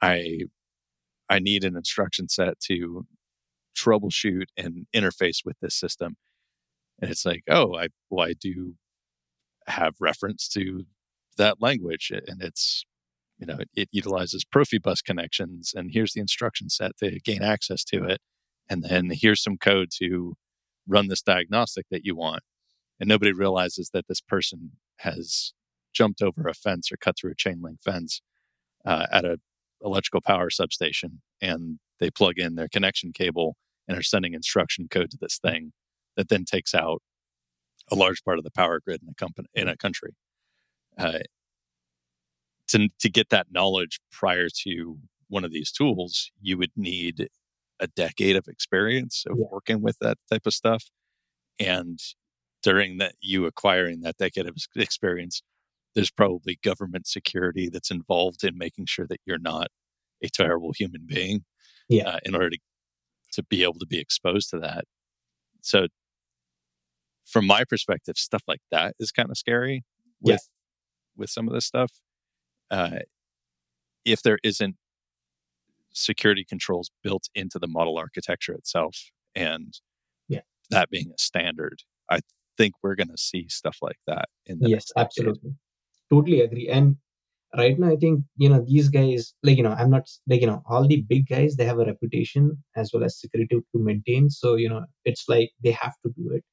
[0.03, 0.41] i
[1.29, 3.07] i need an instruction set to
[3.79, 6.17] troubleshoot and interface with this system.
[7.01, 8.75] And it's like, oh, I well, I do
[9.67, 10.85] have reference to
[11.37, 12.85] that language, and it's
[13.39, 18.05] you know it utilizes Profibus connections, and here's the instruction set to gain access to
[18.05, 18.21] it,
[18.69, 20.35] and then here's some code to
[20.87, 22.43] run this diagnostic that you want.
[22.99, 25.53] And nobody realizes that this person has
[25.93, 28.21] jumped over a fence or cut through a chain link fence
[28.85, 29.39] uh, at a
[29.83, 35.11] electrical power substation, and they plug in their connection cable and are sending instruction code
[35.11, 35.73] to this thing
[36.17, 37.03] that then takes out
[37.91, 40.15] a large part of the power grid in a company in a country.
[40.99, 41.21] Uh,
[42.69, 44.99] to to get that knowledge prior to
[45.29, 47.29] one of these tools, you would need
[47.81, 50.85] a decade of experience of working with that type of stuff,
[51.59, 51.99] and
[52.63, 55.43] during that you acquiring that decade of experience,
[55.99, 59.67] there's probably government security that's involved in making sure that you're not
[60.23, 61.45] a terrible human being.
[61.89, 62.09] Yeah.
[62.09, 62.59] Uh, in order to
[63.33, 64.85] to be able to be exposed to that.
[65.61, 65.89] So,
[67.27, 69.83] from my perspective, stuff like that is kind of scary
[70.21, 70.37] with yeah.
[71.17, 71.91] with some of this stuff.
[72.71, 73.01] Uh,
[74.05, 74.77] if there isn't
[75.93, 79.81] security controls built into the model architecture itself, and
[80.29, 80.43] yeah.
[80.71, 82.21] that being a standard, I
[82.57, 85.55] think we're going to see stuff like that in the yes, absolutely,
[86.11, 86.69] totally agree.
[86.69, 86.97] And
[87.59, 90.47] right now i think you know these guys like you know i'm not like you
[90.47, 94.31] know all the big guys they have a reputation as well as security to maintain.
[94.31, 96.45] So you know it's like they have to do it.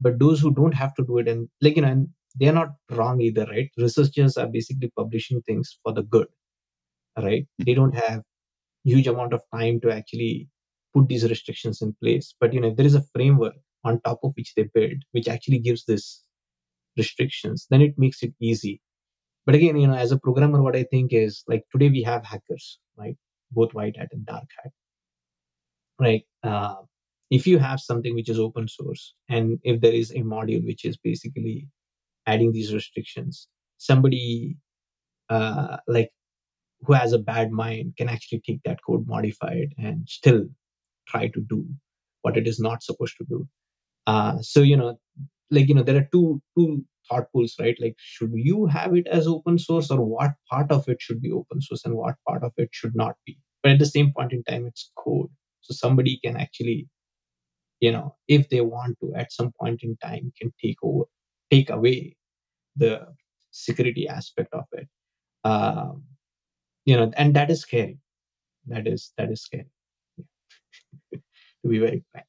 [0.00, 2.70] But those who don't have to do it and like you know and they're not
[2.92, 3.70] wrong either right?
[3.78, 6.28] Researchers are basically publishing things for the good
[7.18, 7.46] right?
[7.58, 7.64] Hmm.
[7.66, 8.22] they don't have
[8.84, 10.48] huge amount of time to actually
[10.94, 12.34] put these restrictions in place.
[12.40, 15.28] But you know if there is a framework on top of which they build which
[15.28, 16.22] actually gives this
[16.98, 18.80] restrictions then it makes it easy
[19.48, 22.22] but again, you know, as a programmer, what I think is like today we have
[22.22, 23.16] hackers, right?
[23.50, 24.72] Both white hat and dark hat,
[25.98, 26.22] right?
[26.42, 26.74] Uh,
[27.30, 30.84] if you have something which is open source, and if there is a module which
[30.84, 31.66] is basically
[32.26, 34.58] adding these restrictions, somebody
[35.30, 36.10] uh, like
[36.82, 40.44] who has a bad mind can actually take that code, modify it, and still
[41.08, 41.64] try to do
[42.20, 43.48] what it is not supposed to do.
[44.06, 45.00] Uh, so you know,
[45.50, 47.76] like you know, there are two two thought pools, right?
[47.80, 51.32] Like, should you have it as open source, or what part of it should be
[51.32, 53.38] open source and what part of it should not be?
[53.62, 55.28] But at the same point in time, it's code.
[55.62, 56.88] So somebody can actually,
[57.80, 61.04] you know, if they want to, at some point in time, can take over,
[61.50, 62.16] take away
[62.76, 63.06] the
[63.50, 64.88] security aspect of it.
[65.44, 66.04] Um,
[66.84, 67.98] you know, and that is scary.
[68.66, 69.70] That is that is scary.
[71.12, 72.26] to be very frank.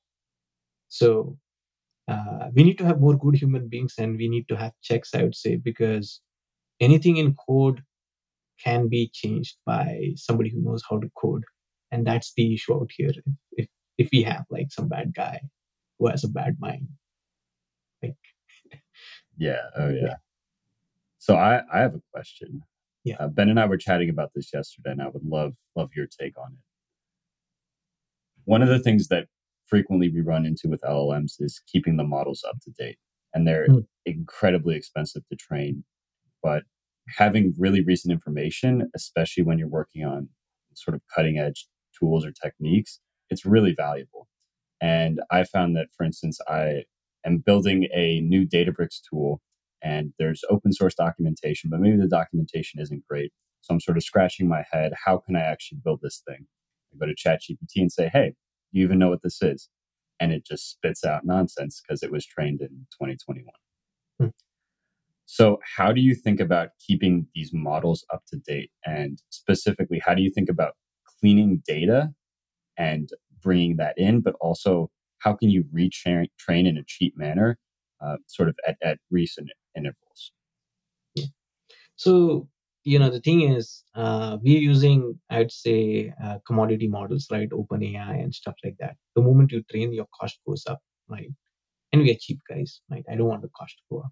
[0.89, 1.37] So
[2.09, 5.13] uh, we need to have more good human beings and we need to have checks
[5.13, 6.21] i would say because
[6.79, 7.83] anything in code
[8.63, 11.43] can be changed by somebody who knows how to code.
[11.91, 13.11] And that's the issue out here.
[13.53, 13.67] If
[13.97, 15.41] if we have like some bad guy
[15.97, 16.87] who has a bad mind.
[18.03, 18.15] Like
[19.37, 19.61] yeah.
[19.75, 20.15] Oh yeah.
[21.17, 22.61] So i i have a question.
[23.03, 23.15] Yeah.
[23.19, 26.07] Uh, ben and I were chatting about this yesterday, and I would love love your
[26.07, 26.59] take on it.
[28.45, 29.27] One of the things that
[29.69, 32.97] frequently we run into with LLMs is keeping the models up to date,
[33.33, 33.87] and they're Mm.
[34.05, 35.83] incredibly expensive to train.
[36.41, 36.63] But
[37.07, 40.29] having really recent information, especially when you're working on
[40.73, 44.27] sort of cutting edge tools or techniques, it's really valuable.
[44.81, 46.85] And I found that, for instance, I
[47.25, 49.41] am building a new Databricks tool
[49.81, 53.33] and there's open source documentation, but maybe the documentation isn't great.
[53.61, 54.93] So I'm sort of scratching my head.
[55.05, 56.47] How can I actually build this thing?
[56.93, 58.33] I go to ChatGPT and say, hey,
[58.71, 59.69] you even know what this is?
[60.19, 63.45] And it just spits out nonsense because it was trained in 2021.
[64.19, 64.27] Hmm.
[65.25, 68.71] So, how do you think about keeping these models up to date?
[68.85, 70.73] And specifically, how do you think about
[71.19, 72.09] cleaning data
[72.77, 73.09] and
[73.41, 74.21] bringing that in?
[74.21, 77.57] But also, how can you retrain train in a cheap manner,
[78.01, 80.31] uh, sort of at, at recent intervals?
[81.95, 82.47] So,
[82.83, 87.49] you know, the thing is, uh, we're using, I'd say, uh, commodity models, right?
[87.49, 88.95] OpenAI and stuff like that.
[89.15, 91.29] The moment you train, your cost goes up, right?
[91.91, 93.03] And we are cheap guys, right?
[93.11, 94.11] I don't want the cost to go up.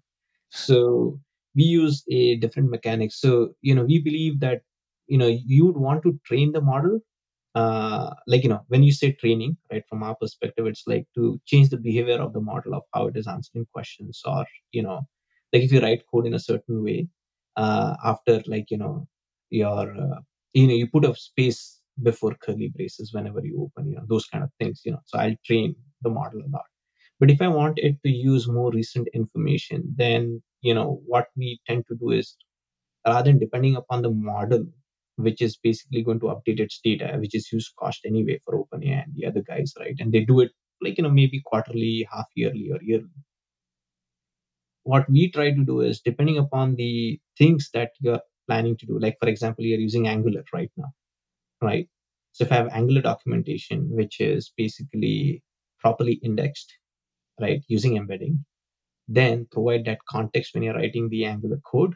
[0.50, 1.20] So
[1.54, 3.12] we use a different mechanic.
[3.12, 4.62] So, you know, we believe that,
[5.06, 7.00] you know, you would want to train the model.
[7.54, 11.40] Uh, like, you know, when you say training, right, from our perspective, it's like to
[11.46, 15.00] change the behavior of the model of how it is answering questions or, you know,
[15.52, 17.08] like if you write code in a certain way,
[17.58, 19.08] uh, after like, you know,
[19.50, 20.20] your, uh,
[20.54, 24.26] you know, you put a space before curly braces whenever you open, you know, those
[24.26, 26.66] kind of things, you know, so I'll train the model a lot.
[27.20, 31.60] But if I want it to use more recent information, then you know what we
[31.68, 32.36] tend to do is
[33.06, 34.66] rather than depending upon the model,
[35.16, 39.04] which is basically going to update its data, which is used cost anyway for OpenAI
[39.04, 39.96] and the other guys, right?
[40.00, 43.10] And they do it like you know maybe quarterly, half yearly, or yearly.
[44.90, 48.98] What we try to do is depending upon the things that you're planning to do.
[48.98, 50.90] Like for example, you're using Angular right now,
[51.60, 51.86] right?
[52.32, 55.42] So if I have Angular documentation, which is basically
[55.80, 56.72] properly indexed
[57.40, 58.44] right, using embedding,
[59.08, 61.94] then provide that context when you're writing the Angular code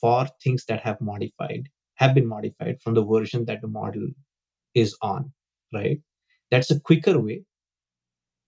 [0.00, 4.08] for things that have modified, have been modified from the version that the model
[4.74, 5.32] is on,
[5.74, 6.00] right?
[6.50, 7.44] That's a quicker way.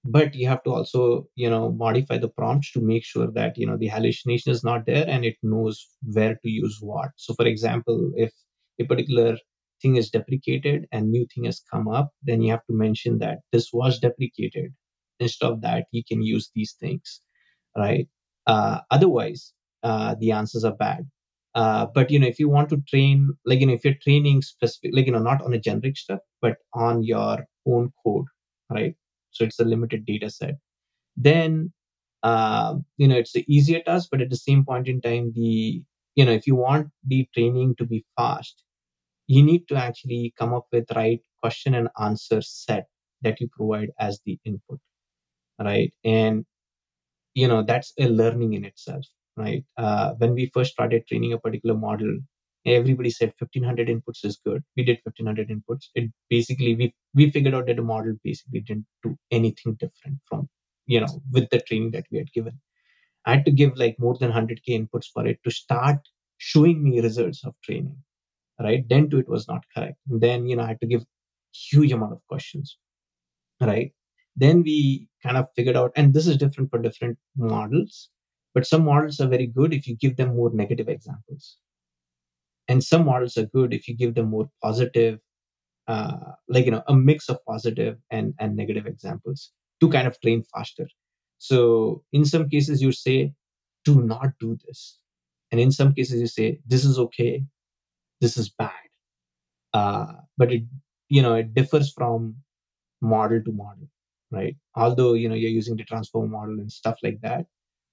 [0.09, 3.67] But you have to also, you know, modify the prompts to make sure that, you
[3.67, 7.11] know, the hallucination is not there and it knows where to use what.
[7.17, 8.33] So for example, if
[8.81, 9.37] a particular
[9.83, 13.41] thing is deprecated and new thing has come up, then you have to mention that
[13.53, 14.73] this was deprecated.
[15.19, 17.21] Instead of that you can use these things
[17.77, 18.09] right?
[18.47, 21.09] Uh, otherwise uh, the answers are bad.
[21.55, 24.43] Uh, but you know if you want to train like you know if you're training
[24.43, 28.27] specific like you know not on a generic stuff but on your own code
[28.71, 28.95] right
[29.37, 30.57] so it's a limited data set.
[31.17, 31.73] Then
[32.23, 35.83] uh, you know it's an easier task but at the same point in time the
[36.15, 38.65] you know if you want the training to be fast
[39.29, 42.87] you need to actually come up with right question and answer set
[43.23, 44.81] that you provide as the input
[45.61, 45.93] right?
[46.05, 46.45] And
[47.35, 49.05] you know that's a learning in itself
[49.37, 49.65] right?
[49.77, 52.19] Uh, when we first started training a particular model
[52.67, 54.63] everybody said 1500 inputs is good.
[54.77, 55.87] We did 1500 inputs.
[55.95, 60.49] It basically we we figured out that the model basically didn't do anything different from
[60.87, 62.61] you know with the training that we had given.
[63.25, 65.99] I had to give like more than 100k inputs for it to start
[66.39, 67.97] showing me results of training
[68.59, 68.89] right?
[68.89, 69.99] Then to it was not correct.
[70.09, 71.05] And then you know i had to give
[71.53, 72.79] huge amount of questions
[73.61, 73.93] right?
[74.37, 78.11] Then we kind of figured out and this is different for different models
[78.55, 81.57] but some models are very good if you give them more negative examples
[82.69, 85.19] and some models are good if you give them more positive
[85.89, 90.21] uh, like you know a mix of positive and and negative examples to kind of
[90.21, 90.89] train faster.
[91.39, 93.33] So in some cases you say
[93.85, 94.99] do not do this.
[95.53, 97.45] And in some cases you say this is okay.
[98.21, 98.73] This is bad.
[99.73, 100.63] Uh, but it
[101.09, 102.37] you know it differs from
[103.01, 103.89] model to model
[104.33, 104.57] right?
[104.75, 107.47] Although you know you're using the transformer model and stuff like that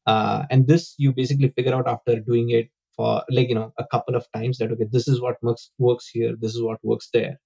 [0.06, 3.86] uh, and this you basically figure out after doing it for like you know a
[3.88, 7.10] couple of times that okay this is what works works here this is what works
[7.14, 7.38] there.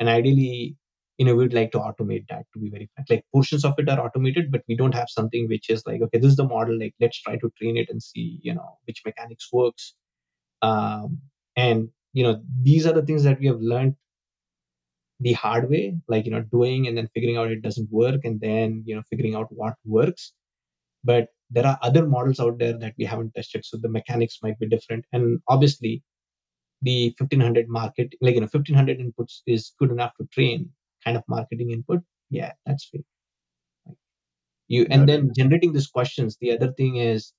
[0.00, 0.76] And ideally
[1.18, 3.10] you know we'd like to automate that to be very frank.
[3.10, 6.18] Like portions of it are automated but we don't have something which is like okay
[6.18, 9.02] this is the model like let's try to train it and see you know which
[9.04, 9.94] mechanics works.
[10.62, 11.20] Um,
[11.56, 13.96] and you know these are the things that we have learned
[15.20, 18.40] the hard way like you know doing and then figuring out it doesn't work and
[18.40, 20.32] then you know figuring out what works.
[21.04, 24.58] But there are other models out there that we haven't tested so the mechanics might
[24.58, 25.04] be different.
[25.12, 26.02] And obviously
[26.82, 30.70] the 1500 market like you know 1500 inputs is good enough to train
[31.04, 32.00] kind of marketing input.
[32.30, 33.04] Yeah that's fake.
[34.68, 37.32] You and then generating these questions the other thing is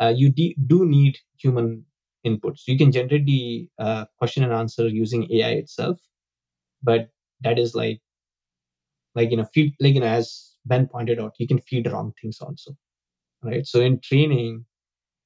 [0.00, 1.84] uh, you de- do need human
[2.26, 2.62] inputs.
[2.66, 5.98] You can generate the uh, question and answer using AI itself,
[6.82, 7.08] but
[7.40, 8.00] that is like
[9.14, 12.12] like you know feed like you know as Ben pointed out, you can feed wrong
[12.20, 12.76] things also,
[13.42, 13.66] right?
[13.66, 14.64] So in training,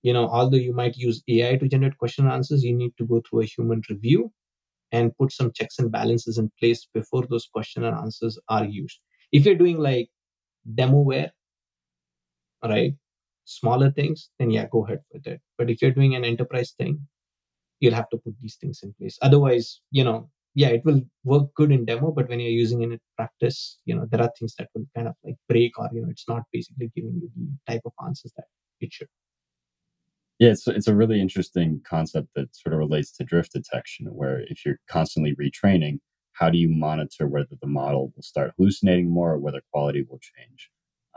[0.02, 3.22] you know, although you might use AI to generate question answers, you need to go
[3.28, 4.32] through a human review
[4.90, 9.00] and put some checks and balances in place before those question and answers are used.
[9.32, 10.08] If you're doing like
[10.74, 11.30] demoware,
[12.62, 12.94] right,
[13.44, 15.40] smaller things, then yeah, go ahead with it.
[15.58, 17.06] But if you're doing an enterprise thing,
[17.80, 19.18] you'll have to put these things in place.
[19.22, 22.92] Otherwise, you know, yeah, it will work good in demo, but when you're using it
[22.92, 26.02] in practice, you know, there are things that will kind of like break or, you
[26.02, 28.44] know, it's not basically giving you the type of answers that
[28.80, 29.08] it should.
[30.38, 34.40] Yeah, it's, it's a really interesting concept that sort of relates to drift detection, where
[34.48, 36.00] if you're constantly retraining,
[36.32, 40.18] how do you monitor whether the model will start hallucinating more or whether quality will
[40.18, 40.70] change?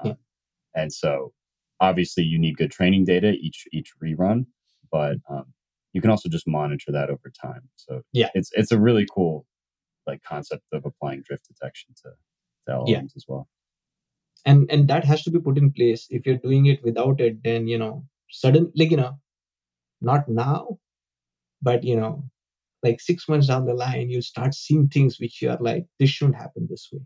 [0.04, 0.82] Um, yeah.
[0.82, 1.34] And so
[1.80, 4.46] obviously you need good training data each each rerun,
[4.92, 5.46] but um,
[5.96, 7.70] you can also just monitor that over time.
[7.78, 9.46] So yeah, it's it's a really cool
[10.06, 12.10] like concept of applying drift detection to,
[12.68, 13.02] to LLMs yeah.
[13.16, 13.48] as well.
[14.46, 16.08] And and that has to be put in place.
[16.10, 19.18] If you're doing it without it, then you know sudden like you know
[20.02, 20.80] not now,
[21.62, 22.26] but you know
[22.84, 26.10] like six months down the line, you start seeing things which you are like this
[26.10, 27.04] shouldn't happen this way,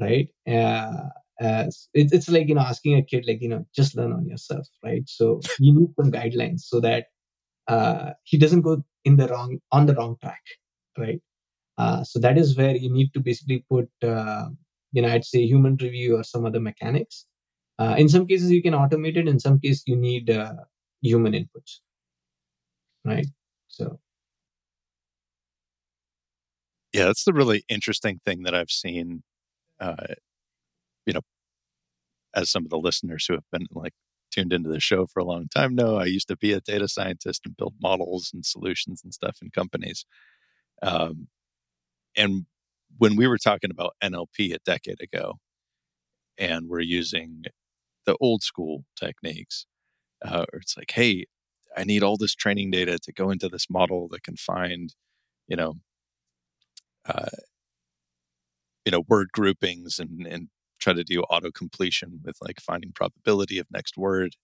[0.00, 0.28] right?
[0.52, 1.10] Uh,
[1.40, 4.26] as it, it's like you know asking a kid like you know just learn on
[4.26, 7.06] yourself right so you need some guidelines so that
[7.68, 10.42] uh, he doesn't go in the wrong on the wrong track
[10.98, 11.20] right?
[11.78, 14.46] Uh, so that is where you need to basically put uh,
[14.92, 17.26] you know i'd say human review or some other mechanics.
[17.78, 19.28] Uh, in some cases you can automate it.
[19.28, 20.54] In some cases you need uh,
[21.02, 21.78] human inputs
[23.04, 23.26] right?
[23.68, 24.00] So.
[26.92, 29.22] Yeah that's the really interesting thing that i've seen
[29.80, 30.14] uh,
[31.06, 31.22] you know,
[32.34, 33.94] as some of the listeners who have been like
[34.38, 36.88] tuned into the show for a long time know, I used to be a data
[36.88, 40.04] scientist and build models and solutions and stuff in companies.
[40.82, 41.28] Um,
[42.16, 42.46] and
[42.96, 45.34] when we were talking about NLP a decade ago,
[46.36, 47.44] and we're using
[48.06, 49.66] the old school techniques,
[50.24, 51.26] uh, it's like, hey,
[51.76, 54.94] I need all this training data to go into this model that can find,
[55.48, 55.74] you know,
[57.06, 57.26] uh,
[58.84, 60.48] you know, word groupings and and
[60.78, 64.36] try to do auto completion with like finding probability of next word.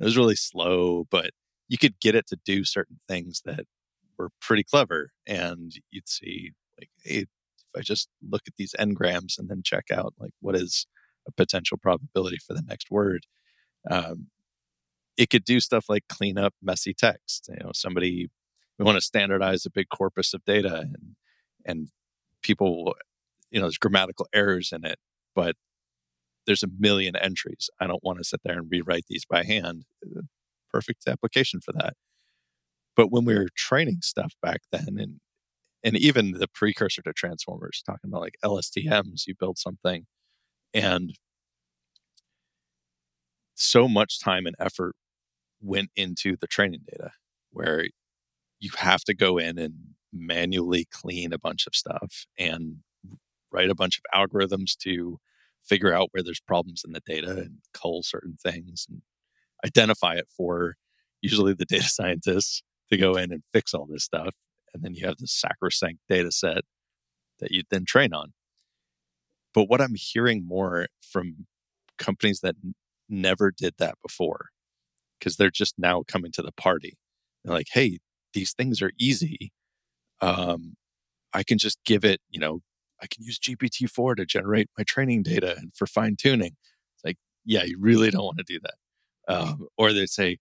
[0.00, 1.30] It was really slow, but
[1.68, 3.64] you could get it to do certain things that
[4.18, 5.10] were pretty clever.
[5.26, 7.28] And you'd see like, hey, if
[7.76, 10.86] I just look at these n-grams and then check out like what is
[11.26, 13.26] a potential probability for the next word.
[13.90, 14.28] Um,
[15.16, 17.48] it could do stuff like clean up messy text.
[17.50, 18.28] You know, somebody
[18.78, 21.16] we want to standardize a big corpus of data and
[21.66, 21.88] and
[22.42, 22.94] people
[23.50, 24.98] you know there's grammatical errors in it
[25.34, 25.56] but
[26.48, 27.68] there's a million entries.
[27.78, 29.84] I don't want to sit there and rewrite these by hand.
[30.04, 30.22] Uh,
[30.72, 31.92] perfect application for that.
[32.96, 35.20] But when we were training stuff back then, and
[35.84, 40.06] and even the precursor to transformers, talking about like LSTMs, you build something,
[40.72, 41.12] and
[43.54, 44.96] so much time and effort
[45.60, 47.10] went into the training data,
[47.50, 47.86] where
[48.58, 49.74] you have to go in and
[50.14, 52.78] manually clean a bunch of stuff and
[53.52, 55.18] write a bunch of algorithms to
[55.68, 59.02] figure out where there's problems in the data and cull certain things and
[59.64, 60.76] identify it for
[61.20, 64.34] usually the data scientists to go in and fix all this stuff.
[64.74, 66.62] And then you have this sacrosanct data set
[67.40, 68.32] that you then train on.
[69.54, 71.46] But what I'm hearing more from
[71.98, 72.74] companies that n-
[73.08, 74.46] never did that before,
[75.18, 76.96] because they're just now coming to the party.
[77.44, 77.98] They're like, hey,
[78.34, 79.52] these things are easy.
[80.20, 80.76] Um,
[81.32, 82.60] I can just give it, you know,
[83.02, 86.56] I can use GPT-4 to generate my training data and for fine tuning.
[86.94, 89.32] It's like, yeah, you really don't want to do that.
[89.32, 90.38] Um, or they say,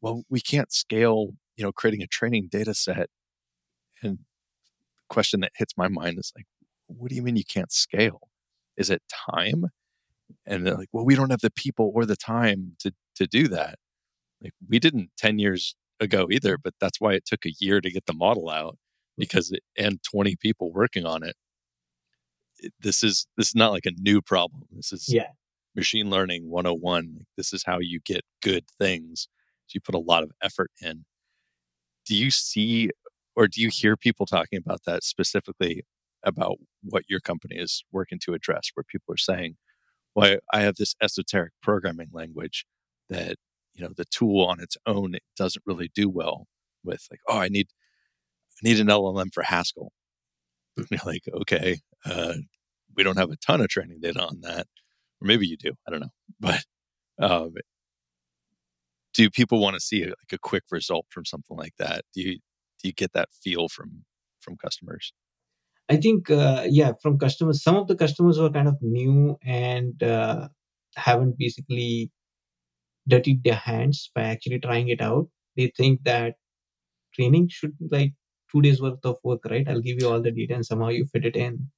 [0.00, 3.08] well, we can't scale, you know, creating a training data set.
[4.02, 6.46] And the question that hits my mind is like,
[6.86, 8.28] what do you mean you can't scale?
[8.76, 9.66] Is it time?
[10.46, 13.48] And they're like, well, we don't have the people or the time to to do
[13.48, 13.78] that.
[14.42, 17.90] Like we didn't 10 years ago either, but that's why it took a year to
[17.90, 18.78] get the model out
[19.18, 21.36] because it, and 20 people working on it
[22.80, 24.64] this is this is not like a new problem.
[24.72, 25.28] This is yeah.
[25.74, 27.26] machine learning 101.
[27.36, 29.28] This is how you get good things.
[29.66, 31.04] So you put a lot of effort in.
[32.06, 32.90] Do you see
[33.36, 35.84] or do you hear people talking about that specifically
[36.22, 39.56] about what your company is working to address where people are saying,
[40.14, 42.66] well, I have this esoteric programming language
[43.08, 43.36] that,
[43.74, 46.46] you know, the tool on its own it doesn't really do well
[46.84, 47.68] with like, oh, I need
[48.62, 49.92] I need an LLM for Haskell.
[50.90, 52.34] you're like, okay, uh,
[52.96, 54.66] we don't have a ton of training data on that,
[55.20, 55.72] or maybe you do.
[55.86, 56.64] I don't know, but
[57.20, 57.54] um,
[59.14, 62.04] do people want to see a, like a quick result from something like that?
[62.14, 62.38] Do you
[62.82, 64.04] do you get that feel from
[64.40, 65.12] from customers?
[65.90, 69.36] I think, uh, yeah, from customers, some of the customers who are kind of new
[69.44, 70.48] and uh,
[70.94, 72.12] haven't basically
[73.08, 75.26] dirtied their hands by actually trying it out.
[75.56, 76.36] They think that
[77.14, 78.12] training should be like
[78.52, 79.68] two days worth of work, right?
[79.68, 81.68] I'll give you all the data and somehow you fit it in.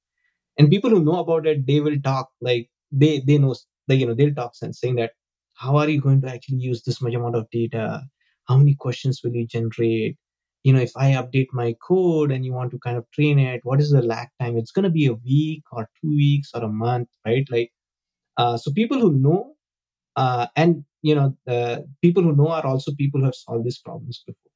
[0.57, 3.55] And people who know about it, they will talk like they they know
[3.87, 5.11] like you know they'll talk sense saying that
[5.55, 8.01] how are you going to actually use this much amount of data?
[8.47, 10.17] How many questions will you generate?
[10.63, 13.59] you know, if I update my code and you want to kind of train it,
[13.63, 14.57] what is the lag time?
[14.57, 17.45] It's going to be a week or two weeks or a month, right?
[17.51, 17.71] Like,
[18.37, 19.55] uh, so people who know,
[20.15, 23.79] uh, and you know, the people who know are also people who have solved these
[23.79, 24.51] problems before,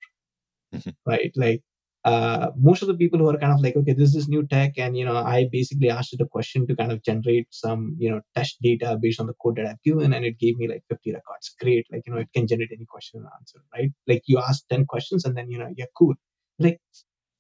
[0.76, 0.89] mm-hmm.
[1.06, 1.32] right?
[1.36, 1.62] Like,
[2.10, 4.74] uh, most of the people who are kind of like, okay, this is new tech,
[4.78, 8.10] and you know, I basically asked it a question to kind of generate some, you
[8.12, 10.84] know, test data based on the code that I've given, and it gave me like
[10.89, 11.55] 50 records.
[11.62, 13.91] Great, like you know, it can generate any question and answer, right?
[14.08, 16.16] Like you ask 10 questions, and then you know, yeah, cool.
[16.60, 16.80] Like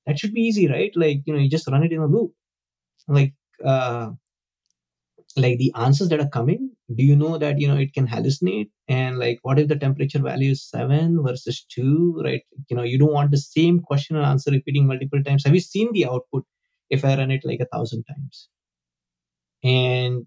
[0.05, 0.91] that should be easy, right?
[0.95, 2.33] Like you know, you just run it in a loop.
[3.07, 3.33] Like
[3.65, 4.11] uh,
[5.35, 8.69] like the answers that are coming do you know that you know it can hallucinate?
[8.87, 12.43] And like what if the temperature value is 7 versus 2 right?
[12.69, 15.43] You know you don't want the same question and answer repeating multiple times.
[15.45, 16.45] Have you seen the output
[16.89, 18.49] if i run it like a thousand times?
[19.63, 20.25] And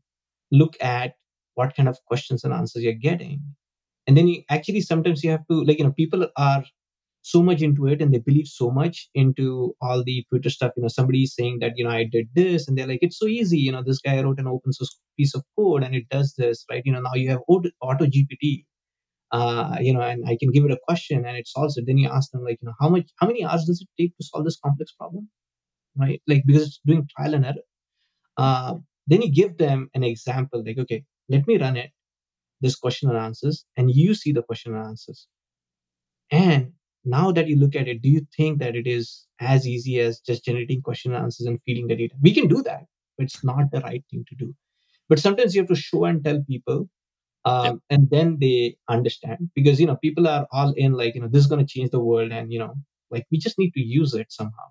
[0.52, 1.14] look at
[1.54, 3.42] what kind of questions and answers you're getting.
[4.06, 6.64] And then you actually sometimes you have to like you know people are
[7.22, 10.72] so much into it and they believe so much into all the Twitter stuff.
[10.76, 13.26] You know, somebody saying that, you know, I did this and they're like, it's so
[13.26, 13.58] easy.
[13.58, 16.64] You know, this guy wrote an open source piece of code and it does this,
[16.70, 16.82] right?
[16.84, 18.64] You know, now you have auto, auto GPT,
[19.32, 21.84] uh, you know, and I can give it a question and it solves it.
[21.86, 24.16] Then you ask them like, you know, how much, how many hours does it take
[24.16, 25.28] to solve this complex problem?
[25.96, 26.22] Right.
[26.26, 27.54] Like, because it's doing trial and error.
[28.36, 28.74] Uh,
[29.06, 31.90] then you give them an example like, okay, let me run it,
[32.60, 35.26] this question and answers, and you see the question and answers.
[36.30, 36.72] And
[37.04, 40.20] now that you look at it, do you think that it is as easy as
[40.20, 42.14] just generating question and answers and feeding the data?
[42.20, 42.84] We can do that,
[43.16, 44.54] but it's not the right thing to do.
[45.08, 46.88] But sometimes you have to show and tell people,
[47.44, 47.72] um, yeah.
[47.96, 51.40] and then they understand because you know people are all in like you know this
[51.40, 52.74] is going to change the world, and you know
[53.10, 54.68] like we just need to use it somehow.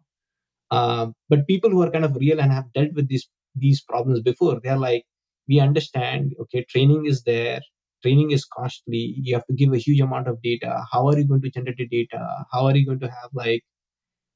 [0.71, 4.21] Um, but people who are kind of real and have dealt with these these problems
[4.21, 5.05] before, they're like,
[5.47, 6.36] we understand.
[6.41, 7.61] Okay, training is there
[8.02, 9.16] training is costly.
[9.22, 10.84] You have to give a huge amount of data.
[10.91, 12.45] How are you going to generate the data?
[12.52, 13.64] How are you going to have like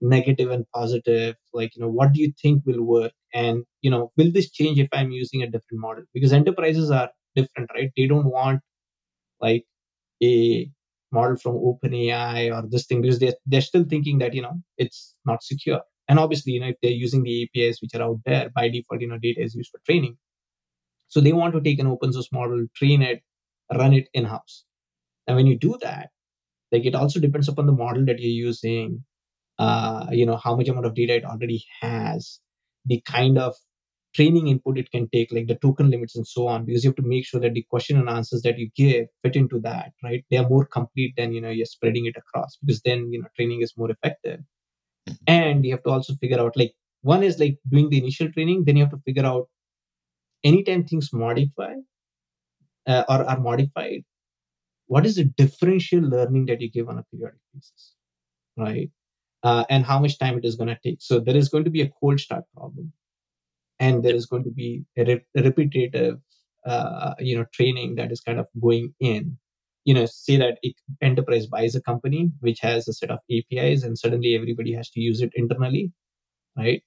[0.02, 1.36] negative and positive?
[1.54, 3.14] Like you know what do you think will work?
[3.34, 6.04] And you know will this change if i'm using a different model?
[6.14, 7.92] Because enterprises are different right?
[7.98, 8.62] They don't want
[9.42, 9.66] like
[10.24, 10.70] a
[11.12, 15.16] model from openai or this thing because they're, they're still thinking that you know it's
[15.26, 15.82] not secure.
[16.10, 19.02] And obviously you know if they're using the apis which are out there by default
[19.02, 20.18] you know data is used for training.
[21.08, 23.22] So they want to take an open source model train it
[23.78, 24.66] run it in house.
[25.28, 26.10] And when you do that,
[26.72, 29.04] like it also depends upon the model that you're using,
[29.60, 32.40] uh, you know, how much amount of data it already has,
[32.86, 33.56] the kind of
[34.16, 36.96] training input it can take, like the token limits and so on, because you have
[36.96, 40.24] to make sure that the question and answers that you give fit into that, right?
[40.30, 43.28] They are more complete than, you know, you're spreading it across because then, you know,
[43.36, 44.40] training is more effective.
[45.10, 45.14] Mm-hmm.
[45.28, 48.64] And you have to also figure out like one is like doing the initial training,
[48.66, 49.48] then you have to figure out
[50.44, 51.74] anytime things modify,
[52.88, 54.04] uh, or are modified,
[54.88, 57.96] what is the differential learning that you give on a periodic basis,
[58.58, 58.92] right?
[59.44, 61.02] Uh, and how much time it is going to take.
[61.02, 62.94] So there is going to be a cold start problem,
[63.80, 66.20] and there is going to be a, re- a repetitive,
[66.66, 69.38] uh, you know, training that is kind of going in.
[69.86, 70.60] You know, say that
[71.02, 75.02] enterprise buys a company which has a set of APIs, and suddenly everybody has to
[75.02, 75.92] use it internally,
[76.58, 76.84] right?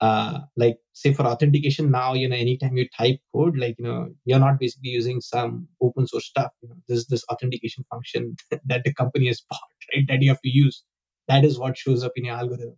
[0.00, 4.08] Uh, like say for authentication now you know anytime you type code like you know
[4.24, 8.34] you're not basically using some open source stuff you know this this authentication function
[8.64, 9.60] that the company has bought
[9.94, 10.82] right that you have to use.
[11.28, 12.76] That is what shows up in your algorithm.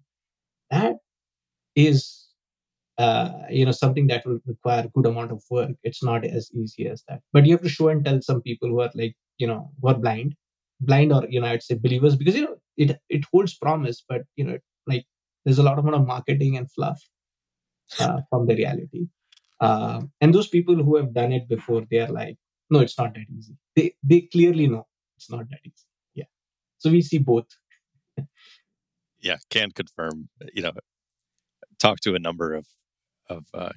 [0.70, 0.97] That
[1.77, 2.29] is
[2.99, 5.70] uh, you know something that will require good amount of work.
[5.83, 7.20] It's not as easy as that.
[7.33, 9.89] But you have to show and tell some people who are like you know who
[9.89, 10.35] are blind.
[10.81, 14.23] Blind or you know i'd say believers because you know it it holds promise but
[14.35, 14.59] you know
[14.89, 15.05] like
[15.45, 17.01] there's a lot of, amount of marketing and fluff
[18.01, 19.07] uh, from the reality.
[19.61, 22.36] Uh, and those people who have done it before, they are like,
[22.70, 23.57] no, it's not that easy.
[23.76, 24.86] They they clearly know
[25.16, 25.86] it's not that easy.
[26.14, 26.24] Yeah.
[26.78, 27.47] So we see both.
[29.20, 30.28] yeah, can confirm.
[30.55, 30.72] You know,
[31.78, 32.66] talk to a number of
[33.28, 33.72] of uh,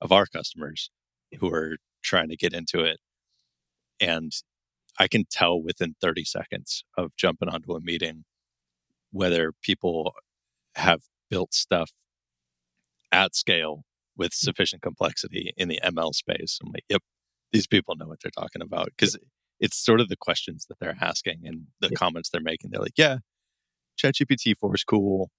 [0.00, 0.90] of our customers
[1.38, 2.98] who are trying to get into it,
[4.00, 4.32] and
[4.98, 8.24] I can tell within 30 seconds of jumping onto a meeting
[9.10, 10.14] whether people
[10.76, 11.90] have built stuff
[13.12, 13.84] at scale
[14.16, 14.34] with mm.
[14.34, 16.58] sufficient complexity in the ML space.
[16.62, 17.02] I'm like, yep,
[17.52, 19.16] these people know what they're talking about because
[19.60, 21.96] it's sort of the questions that they're asking and the Yeah.
[21.96, 22.70] comments they're making.
[22.70, 23.18] They're like, yeah,
[23.98, 25.30] ChatGPT 4 is cool.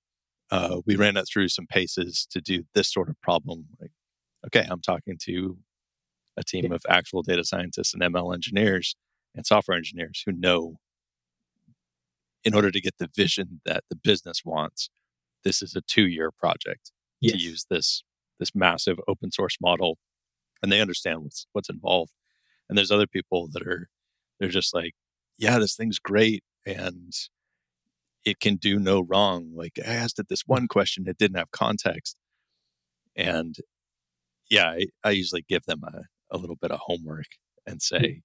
[0.49, 3.65] Uh, we ran it through some paces to do this sort of problem.
[3.79, 3.91] Like,
[4.47, 5.57] okay, I'm talking to
[6.37, 6.75] a team Yeah.
[6.75, 8.95] of actual data scientists and ML engineers
[9.35, 10.77] and software engineers who know
[12.43, 14.89] in order to get the vision that the business wants,
[15.43, 17.33] this is a two year project Yes.
[17.33, 18.03] to use this
[18.39, 19.97] this massive open source model
[20.61, 22.11] and they understand what's what's involved
[22.69, 23.87] and there's other people that are
[24.39, 24.93] they're just like
[25.37, 27.13] yeah this thing's great and
[28.25, 31.49] it can do no wrong like i asked it this one question it didn't have
[31.51, 32.17] context
[33.15, 33.55] and
[34.49, 37.25] yeah i, I usually give them a, a little bit of homework
[37.65, 37.95] and hmm.
[37.95, 38.21] say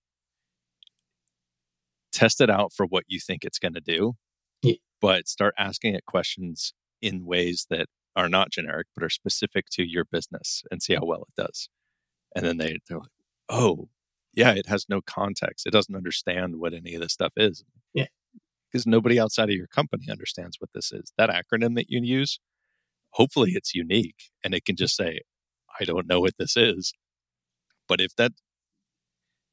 [2.12, 4.14] test it out for what you think it's going to do
[4.62, 4.74] Yeah.
[5.00, 9.82] but start asking it questions in ways that are not generic but are specific to
[9.82, 11.68] your business and see how well it does.
[12.34, 13.08] And then they, they're like
[13.48, 13.88] oh
[14.34, 15.66] yeah it has no context.
[15.66, 17.64] It doesn't understand what any of this stuff is.
[17.94, 18.06] Yeah.
[18.70, 21.12] because nobody outside of your company understands what this is.
[21.18, 22.38] That acronym that you use
[23.10, 25.20] hopefully it's unique and it can just say
[25.80, 26.92] i don't know what this is.
[27.88, 28.32] But if that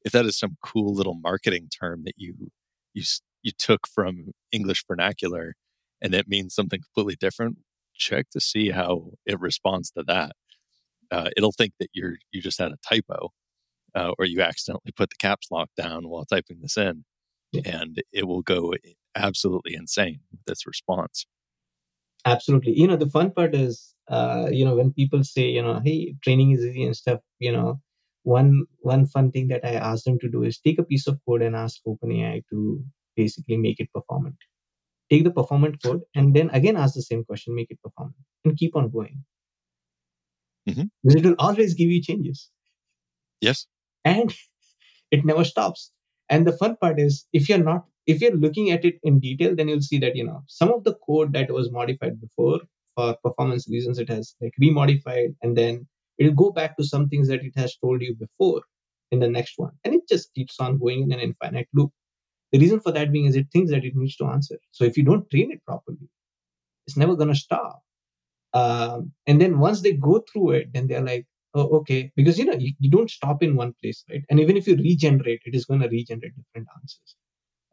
[0.04, 2.50] if that is some cool little marketing term that you
[2.94, 3.02] you
[3.42, 5.54] you took from english vernacular
[6.02, 7.58] and it means something completely different
[7.94, 10.32] check to see how it responds to that.
[11.10, 13.30] Uh, it'll think that you're you just had a typo
[13.94, 17.04] uh, or you accidentally put the caps lock down while typing this in
[17.52, 17.62] Yeah.
[17.82, 18.74] and it will go
[19.14, 21.26] absolutely insane with its response.
[22.24, 22.72] Absolutely.
[22.78, 26.14] You know the fun part is uh, you know when people say you know hey
[26.22, 27.80] training is easy and stuff you know
[28.22, 31.18] one one fun thing that i ask them to do is take a piece of
[31.26, 32.84] code and ask openai to
[33.16, 34.36] basically make it performant
[35.10, 38.56] take the performant code and then again ask the same question make it performant and
[38.56, 39.24] keep on going.
[40.68, 40.90] Mhm.
[41.02, 42.50] because it will always give you changes.
[43.40, 43.66] Yes.
[44.04, 44.34] And
[45.10, 45.92] it never stops.
[46.28, 49.54] And the fun part is if you're not if you're looking at it in detail
[49.54, 52.60] then you'll see that you know some of the code that was modified before
[52.94, 55.86] for performance reasons it has like remodified and then
[56.18, 58.62] it'll go back to some things that it has told you before
[59.10, 59.72] in the next one.
[59.84, 61.90] And it just keeps on going in an infinite loop
[62.52, 64.56] the reason for that being is it thinks that it needs to answer.
[64.72, 66.08] So if you don't train it properly
[66.86, 67.82] it's never going to stop.
[68.52, 72.12] Um, and then once they go through it then they're like oh okay.
[72.16, 74.24] Because you know you, you don't stop in one place right?
[74.28, 77.16] And even if you regenerate it is going to regenerate different answers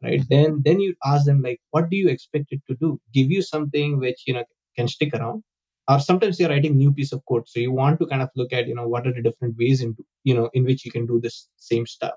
[0.03, 0.21] right?
[0.29, 2.99] Then then you ask them like what do you expect it to do?
[3.13, 4.43] Give you something which you know
[4.75, 5.43] can stick around?
[5.89, 8.53] Or sometimes you're writing new piece of code so you want to kind of look
[8.53, 11.07] at you know what are the different ways in you know in which you can
[11.07, 12.15] do this same stuff.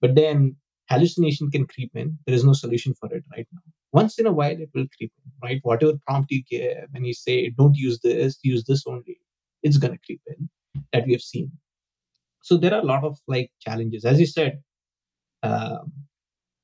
[0.00, 0.56] But then
[0.90, 2.18] hallucination can creep in.
[2.26, 3.62] There is no solution for it right now.
[3.92, 5.60] Once in a while it will creep in right?
[5.62, 9.18] Whatever prompt you give and you say don't use this use this only
[9.62, 10.48] it's going to creep in
[10.92, 11.52] that we have seen.
[12.42, 14.04] So there are a lot of like challenges.
[14.04, 14.62] As you said
[15.42, 15.92] um,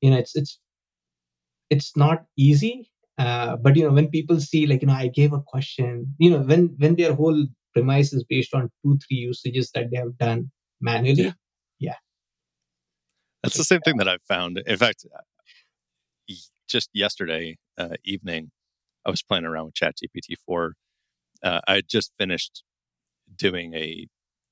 [0.01, 0.59] you know it's it's
[1.69, 5.33] it's not easy uh, but you know when people see like you know i gave
[5.33, 9.71] a question you know when when their whole premise is based on two three usages
[9.71, 10.49] that they have done
[10.81, 11.33] manually Yeah.
[13.47, 14.61] That's the same thing that I've found.
[14.65, 15.05] In fact,
[16.67, 18.51] just yesterday uh, evening,
[19.05, 20.73] I was playing around with ChatGPT 4.
[21.43, 22.63] Uh, I had just finished
[23.35, 24.07] doing a,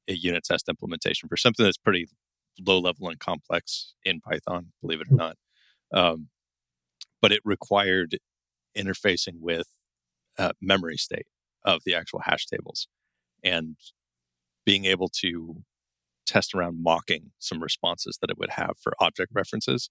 [0.07, 2.07] a unit test implementation for something that's pretty
[2.65, 5.35] low level and complex in Python, believe it or not.
[5.93, 6.29] Um,
[7.21, 8.17] but it required
[8.77, 9.67] interfacing with
[10.37, 11.27] uh, memory state
[11.63, 12.87] of the actual hash tables
[13.43, 13.75] and
[14.65, 15.63] being able to
[16.25, 19.89] test around mocking some responses that it would have for object references,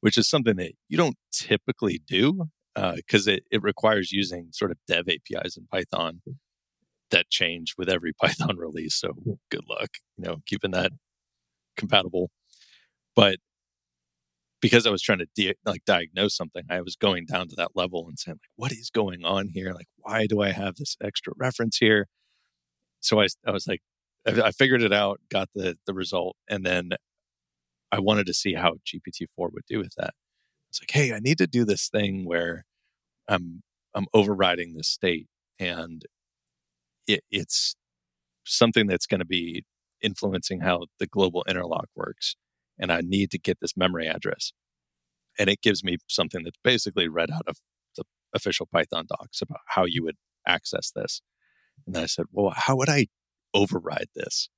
[0.00, 4.70] which is something that you don't typically do uh, because it, it requires using sort
[4.70, 6.34] of dev APIs in Python mm.
[7.10, 8.94] that change with every Python release.
[8.94, 9.12] So
[9.50, 10.92] good luck, you know, keeping that
[11.76, 12.30] compatible.
[13.14, 13.38] But
[14.60, 17.72] because I was trying to di- like diagnose something, I was going down to that
[17.74, 19.72] level and saying like, what is going on here?
[19.72, 22.08] Like, why do I have this extra reference here?
[23.00, 23.82] So I, I was like,
[24.26, 26.90] I, figured it out, got the the result, and then
[27.92, 30.14] I wanted to see how GPT four would do with that.
[30.70, 32.64] It's like, hey, I need to do this thing where
[33.28, 33.62] I'm
[33.94, 36.02] I'm overriding this state, and
[37.06, 37.76] it, it's
[38.44, 39.64] something that's going to be
[40.02, 42.36] influencing how the global interlock works,
[42.78, 44.52] and I need to get this memory address,
[45.38, 47.58] and it gives me something that's basically read out of
[47.96, 48.04] the
[48.34, 50.16] official Python docs about how you would
[50.46, 51.20] access this.
[51.86, 53.06] And I said, well, how would I
[53.54, 54.48] override this?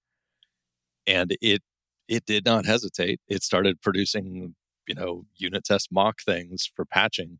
[1.06, 1.62] And it
[2.08, 3.20] it did not hesitate.
[3.28, 4.54] It started producing,
[4.88, 7.38] you know, unit test mock things for patching.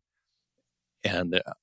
[1.03, 1.53] And uh,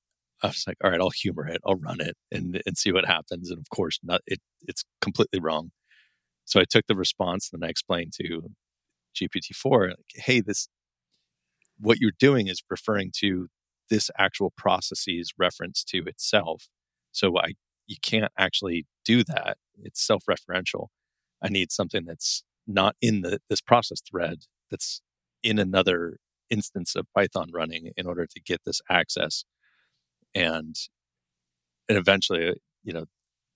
[0.43, 1.61] I was like, all right, I'll humor it.
[1.65, 3.49] I'll run it and, and see what happens.
[3.51, 5.71] And of course, not it it's completely wrong.
[6.45, 8.49] So I took the response and I explained to
[9.15, 10.67] GPT-4, like, hey, this
[11.79, 13.47] what you're doing is referring to
[13.89, 16.67] this actual process's reference to itself.
[17.11, 17.53] So I
[17.87, 19.57] you can't actually do that.
[19.83, 20.87] It's self-referential.
[21.41, 25.01] I need something that's not in the this process thread that's
[25.43, 26.17] in another
[26.49, 29.45] instance of Python running in order to get this access.
[30.33, 30.75] And
[31.87, 33.05] and eventually, you know,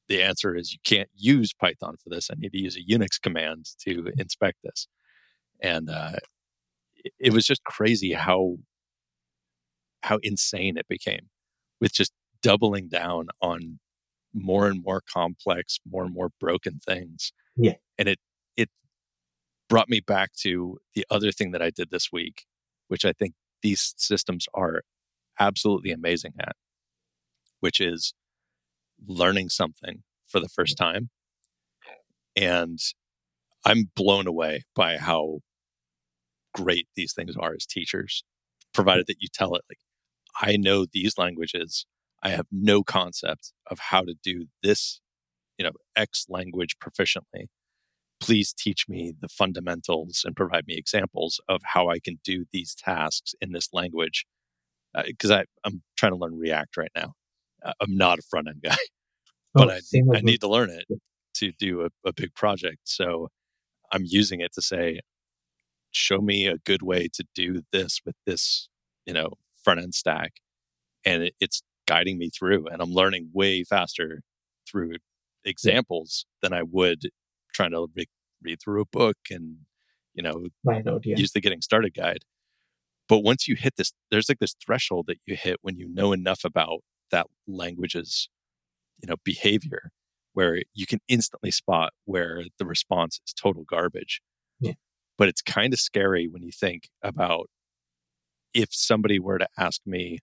[0.08, 2.30] the answer is you can't use Python for this.
[2.32, 4.88] I need to use a Unix command to inspect this.
[5.62, 6.18] And uh,
[6.96, 8.58] it, it was just crazy how
[10.04, 11.30] how insane it became
[11.82, 13.80] with just doubling down on
[14.34, 17.32] more and more complex, more and more broken things.
[17.56, 17.76] Yeah.
[17.98, 18.20] And it
[18.56, 18.70] it
[19.68, 22.46] brought me back to the other thing that I did this week,
[22.88, 24.84] which I think these systems are
[25.40, 26.56] absolutely amazing at,
[27.60, 28.14] which is
[29.08, 31.10] learning something for the first time.
[32.36, 32.80] And
[33.66, 35.40] I'm blown away by how
[36.54, 38.24] great these things are as teachers,
[38.74, 39.80] provided that you tell it, like,
[40.42, 41.86] I know these languages.
[42.22, 45.02] I have no concept of how to do this,
[45.58, 47.48] you know, X language proficiently.
[48.20, 52.76] Please teach me the fundamentals and provide me examples of how I can do these
[52.76, 54.26] tasks in this language.
[55.06, 57.14] Because uh, I'm trying to learn React right now.
[57.64, 58.76] Uh, I'm not a front end guy,
[59.54, 60.86] but oh, I, I need to learn it
[61.36, 62.80] to do a, a big project.
[62.84, 63.30] So
[63.92, 65.00] I'm using it to say,
[65.92, 68.70] show me a good way to do this with this,
[69.06, 70.34] you know, front end stack.
[71.06, 74.22] And it, it's guiding me through, and I'm learning way faster
[74.70, 74.94] through
[75.44, 77.10] examples than I would
[77.54, 78.06] trying to re-
[78.44, 79.58] read through a book and,
[80.14, 80.82] you know, yeah.
[80.86, 82.20] Oh use the getting started guide.
[83.08, 86.14] But once you hit this, there's like this threshold that you hit when you know
[86.14, 88.30] enough about that language's,
[89.02, 89.90] you know, behavior
[90.34, 94.22] where you can instantly spot where the response is total garbage.
[94.60, 94.74] Yeah.
[95.18, 97.50] But it's kind of scary when you think about
[98.54, 100.20] if somebody were to ask me,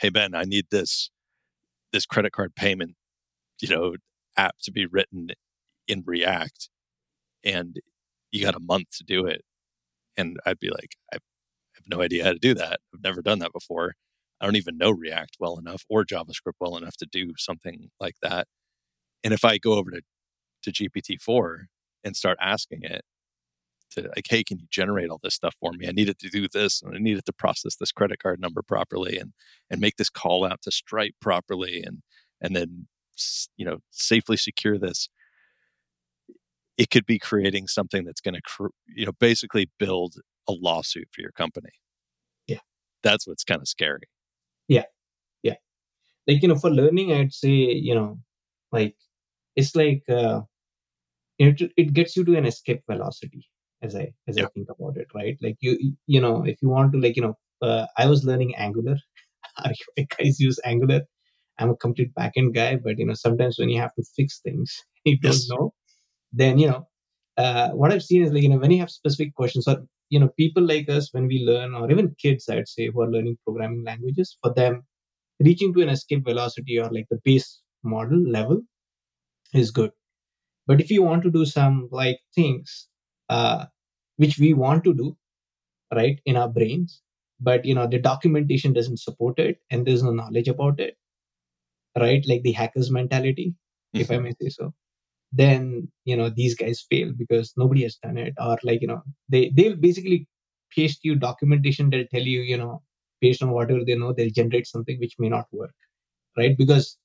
[0.00, 1.10] "Hey Ben, I need this
[1.92, 2.96] this credit card payment,
[3.62, 3.96] you know,
[4.36, 5.30] app to be written
[5.88, 6.70] in React
[7.44, 7.76] and
[8.32, 9.42] you got a month to do it."
[10.16, 11.18] And I'd be like, I
[11.74, 12.80] have no idea how to do that.
[12.94, 13.94] I've never done that before.
[14.40, 18.16] I don't even know React well enough or JavaScript well enough to do something like
[18.22, 18.48] that.
[19.24, 20.02] And if I go over to,
[20.64, 21.66] to GPT-4
[22.04, 23.02] and start asking it
[23.90, 25.88] to like, hey, can you generate all this stuff for me?
[25.88, 29.18] I needed to do this and I needed to process this credit card number properly
[29.18, 29.32] and
[29.70, 32.02] and make this call out to Stripe properly and
[32.40, 32.86] and then
[33.56, 35.08] you know safely secure this.
[36.78, 40.14] It could be creating something that's going to cr- you know basically build
[40.48, 41.70] a lawsuit for your company.
[42.46, 42.60] Yeah,
[43.02, 44.08] that's what's kind of scary.
[44.68, 44.84] Yeah,
[45.42, 45.56] yeah.
[46.26, 48.18] Like you know, for learning, I'd say you know,
[48.72, 48.96] like
[49.56, 50.42] it's like uh,
[51.38, 53.46] it, it gets you to an escape velocity
[53.82, 54.44] as i as yeah.
[54.44, 55.72] i think about it right like you
[56.06, 58.96] you know if you want to like you know uh, i was learning angular
[59.64, 61.00] Are you guys use angular
[61.58, 64.76] i'm a complete backend guy but you know sometimes when you have to fix things
[65.04, 65.72] you don't know
[66.32, 66.86] then you know
[67.36, 69.76] uh, what i've seen is like you know when you have specific questions or
[70.10, 73.10] you know people like us when we learn or even kids i'd say who are
[73.10, 74.82] learning programming languages for them
[75.40, 78.60] reaching to an escape velocity or like the base model level
[79.54, 79.90] is good.
[80.66, 82.88] But if you want to do some like things
[83.30, 83.64] uh,
[84.16, 85.16] which we want to do,
[85.94, 87.00] right, in our brains,
[87.40, 90.96] but you know the documentation doesn't support it and there's no knowledge about it,
[91.98, 92.22] right?
[92.28, 94.00] Like the hackers mentality, mm-hmm.
[94.00, 94.24] if I mm-hmm.
[94.24, 94.74] may say so.
[95.32, 99.02] Then you know these guys fail because nobody has done it, or like you know
[99.28, 100.26] they they'll basically
[100.74, 102.82] paste you documentation that tell you you know
[103.20, 105.74] based on whatever they know they'll generate something which may not work,
[106.36, 106.58] right?
[106.58, 106.98] Because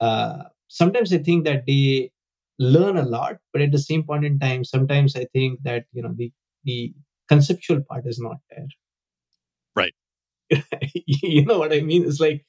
[0.00, 2.11] uh, sometimes I think that they
[2.58, 6.02] learn a lot, but at the same point in time, sometimes I think that you
[6.02, 6.32] know the
[6.64, 6.94] the
[7.28, 8.66] conceptual part is not there.
[9.76, 9.94] Right.
[10.94, 12.04] you know what I mean?
[12.06, 12.44] It's like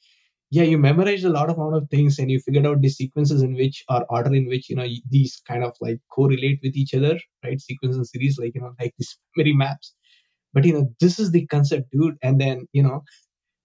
[0.51, 3.41] yeah, you memorized a lot of amount of things and you figured out the sequences
[3.41, 6.93] in which or order in which you know these kind of like correlate with each
[6.95, 7.61] other, right?
[7.61, 9.95] Sequence and series, like you know, like these memory maps.
[10.53, 12.17] But you know, this is the concept, dude.
[12.23, 13.03] And then you know,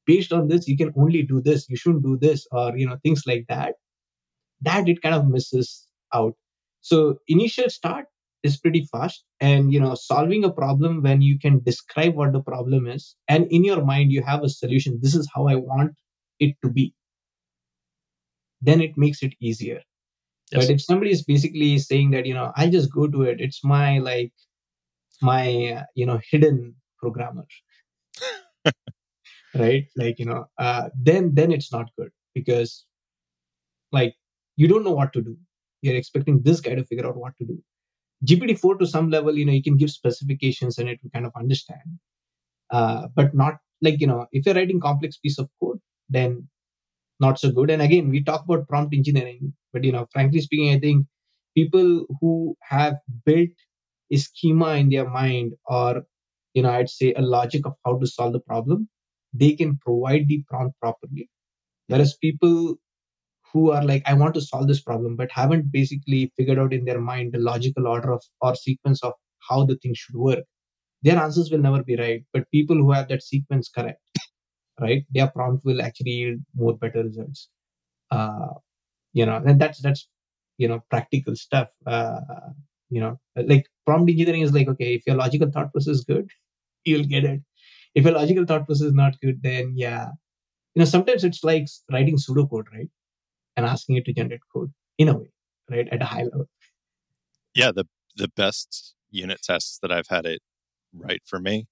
[0.06, 1.68] based on this, you can only do this.
[1.68, 3.74] You shouldn't do this, or you know, things like that
[4.62, 6.34] that it kind of misses out.
[6.80, 8.06] So initial start
[8.42, 12.42] is pretty fast and you know solving a problem when you can describe what the
[12.42, 14.98] problem is and in your mind you have a solution.
[15.02, 15.92] This is how i want
[16.38, 16.94] it to be.
[18.60, 19.82] Then it makes it easier.
[20.52, 20.66] Yes.
[20.66, 23.40] but if somebody is basically saying that you know i just go to it.
[23.40, 24.32] It's my like
[25.20, 25.46] my
[25.76, 27.46] uh, you know hidden programmer.
[29.54, 29.86] Right?
[29.96, 32.84] Like you know uh, then then it's not good because
[33.92, 34.14] like
[34.56, 35.36] you don't know what to do
[35.82, 37.62] you're expecting this guy to figure out what to do
[38.24, 41.32] GPT-4 to some level, you know, you can give specifications and it will kind of
[41.38, 41.98] understand.
[42.70, 46.48] Uh, but not like, you know, if you're writing complex piece of code, then
[47.20, 47.70] not so good.
[47.70, 51.06] And again, we talk about prompt engineering, but you know, frankly speaking, I think
[51.56, 53.50] people who have built
[54.12, 56.02] a schema in their mind or
[56.54, 58.88] you know, I'd say a logic of how to solve the problem,
[59.32, 61.28] they can provide the prompt properly.
[61.86, 62.76] Whereas people
[63.52, 66.84] who are like, I want to solve this problem, but haven't basically figured out in
[66.84, 69.12] their mind the logical order of or sequence of
[69.48, 70.44] how the thing should work,
[71.02, 72.24] their answers will never be right.
[72.32, 74.00] But people who have that sequence correct,
[74.80, 77.48] right, their prompt will actually yield more better results.
[78.10, 78.54] Uh,
[79.12, 80.08] you know, and that's that's
[80.58, 81.68] you know practical stuff.
[81.86, 82.20] Uh,
[82.90, 86.28] you know, like prompt engineering is like, okay, if your logical thought process is good,
[86.84, 87.40] you'll get it.
[87.94, 90.08] If your logical thought process is not good, then yeah,
[90.74, 92.88] you know, sometimes it's like writing pseudocode, right?
[93.58, 95.30] And asking it to generate code in a way,
[95.68, 95.88] right?
[95.90, 96.48] At a high level.
[97.54, 97.86] Yeah, the
[98.16, 100.40] the best unit tests that I've had it
[100.94, 101.66] write for me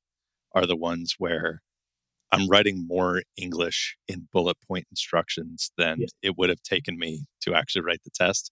[0.53, 1.62] are the ones where
[2.32, 6.11] I'm writing more English in bullet point instructions than yes.
[6.22, 8.51] it would have taken me to actually write the test.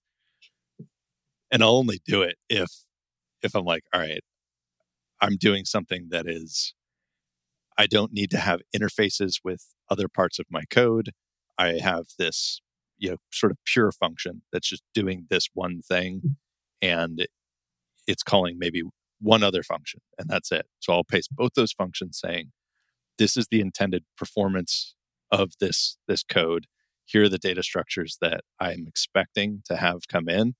[1.51, 2.69] And I'll only do it if
[3.41, 4.23] if I'm like, all right,
[5.21, 6.73] I'm doing something that is
[7.77, 11.11] I don't need to have interfaces with other parts of my code.
[11.57, 12.61] I have this,
[12.97, 16.35] you know, sort of pure function that's just doing this one thing mm.
[16.81, 17.27] and
[18.07, 18.83] it's calling maybe
[19.19, 20.67] one other function and that's it.
[20.79, 22.51] So I'll paste both those functions saying
[23.17, 24.95] this is the intended performance
[25.31, 26.67] of this this code.
[27.05, 30.55] Here are the data structures that I'm expecting to have come in.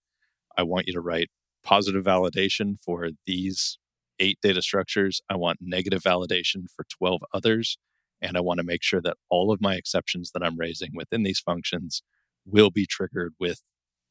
[0.57, 1.29] I want you to write
[1.63, 3.77] positive validation for these
[4.19, 5.21] eight data structures.
[5.29, 7.77] I want negative validation for 12 others.
[8.21, 11.23] And I want to make sure that all of my exceptions that I'm raising within
[11.23, 12.01] these functions
[12.45, 13.61] will be triggered with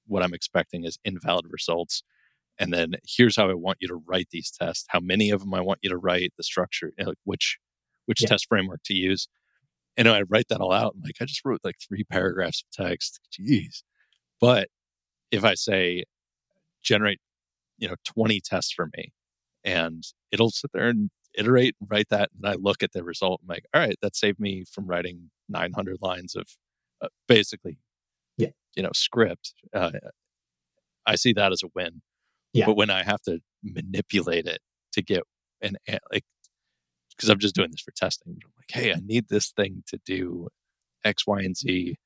[0.07, 2.03] what I'm expecting as invalid results.
[2.59, 5.55] And then here's how I want you to write these tests, how many of them
[5.55, 6.93] I want you to write, the structure,
[7.24, 7.59] which
[8.07, 8.28] which yeah.
[8.28, 9.28] test framework to use.
[9.97, 10.95] And I write that all out.
[10.95, 13.20] And like, I just wrote like three paragraphs of text.
[13.32, 13.82] Jeez.
[14.41, 14.68] But
[15.30, 16.05] if I say
[16.82, 17.20] generate,
[17.78, 19.12] you know, 20 tests for me,
[19.64, 22.30] and it'll sit there and iterate and write that.
[22.37, 23.41] And I look at the result.
[23.43, 26.47] I'm like, all right, that saved me from writing 900 lines of
[27.03, 27.78] uh, basically,
[28.77, 29.55] you know, script.
[29.75, 29.93] Uh,
[31.07, 32.03] I see that as a win.
[32.53, 32.66] Yeah.
[32.66, 34.61] But when I have to manipulate it
[34.93, 35.22] to get
[35.61, 35.77] an
[36.12, 36.25] like,
[37.11, 38.39] because I'm just doing this for testing.
[38.45, 40.49] I'm like, hey, I need this thing to do
[41.05, 41.97] X, Y, and Z,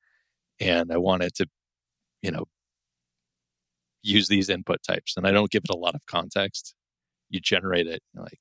[0.59, 1.47] and I want it to,
[2.21, 2.45] you know,
[4.03, 6.75] use these input types, and I don't give it a lot of context
[7.29, 8.39] you generate it like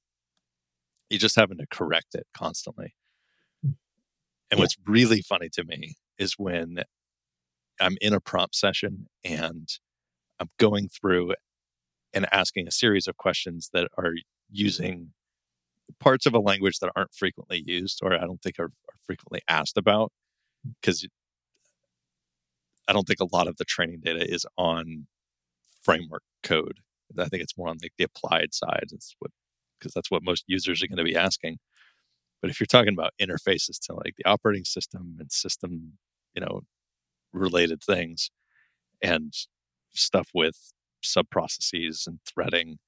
[1.11, 2.95] you're just having to correct it constantly
[3.63, 3.75] and
[4.53, 4.59] yeah.
[4.59, 6.83] what's really funny to me is when
[7.81, 9.69] i'm in a prompt session and
[10.41, 11.35] i'm going through
[12.13, 14.51] and asking a series of questions that are mm-hmm.
[14.51, 15.11] using
[16.01, 19.41] parts of a language that aren't frequently used or i don't think are, are frequently
[19.49, 20.13] asked about
[20.81, 21.07] because
[22.89, 25.07] i don't think a lot of the training data is on
[25.83, 26.81] framework code
[27.17, 28.89] I think it's more on like the applied side.
[28.93, 29.31] It's what
[29.79, 31.59] because that's what most users are going to be asking.
[32.43, 35.95] But if you're talking about interfaces to like the operating system and system,
[36.35, 36.63] you know,
[37.33, 38.31] related things
[39.03, 39.33] and
[39.93, 40.73] stuff with
[41.03, 42.79] sub processes and threading,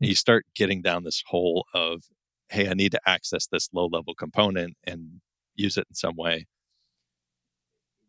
[0.00, 2.04] and you start getting down this hole of,
[2.48, 5.20] hey, I need to access this low level component and
[5.54, 6.46] use it in some way.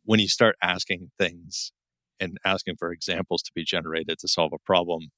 [0.04, 1.72] When you start asking things
[2.20, 5.10] and asking for examples to be generated to solve a problem,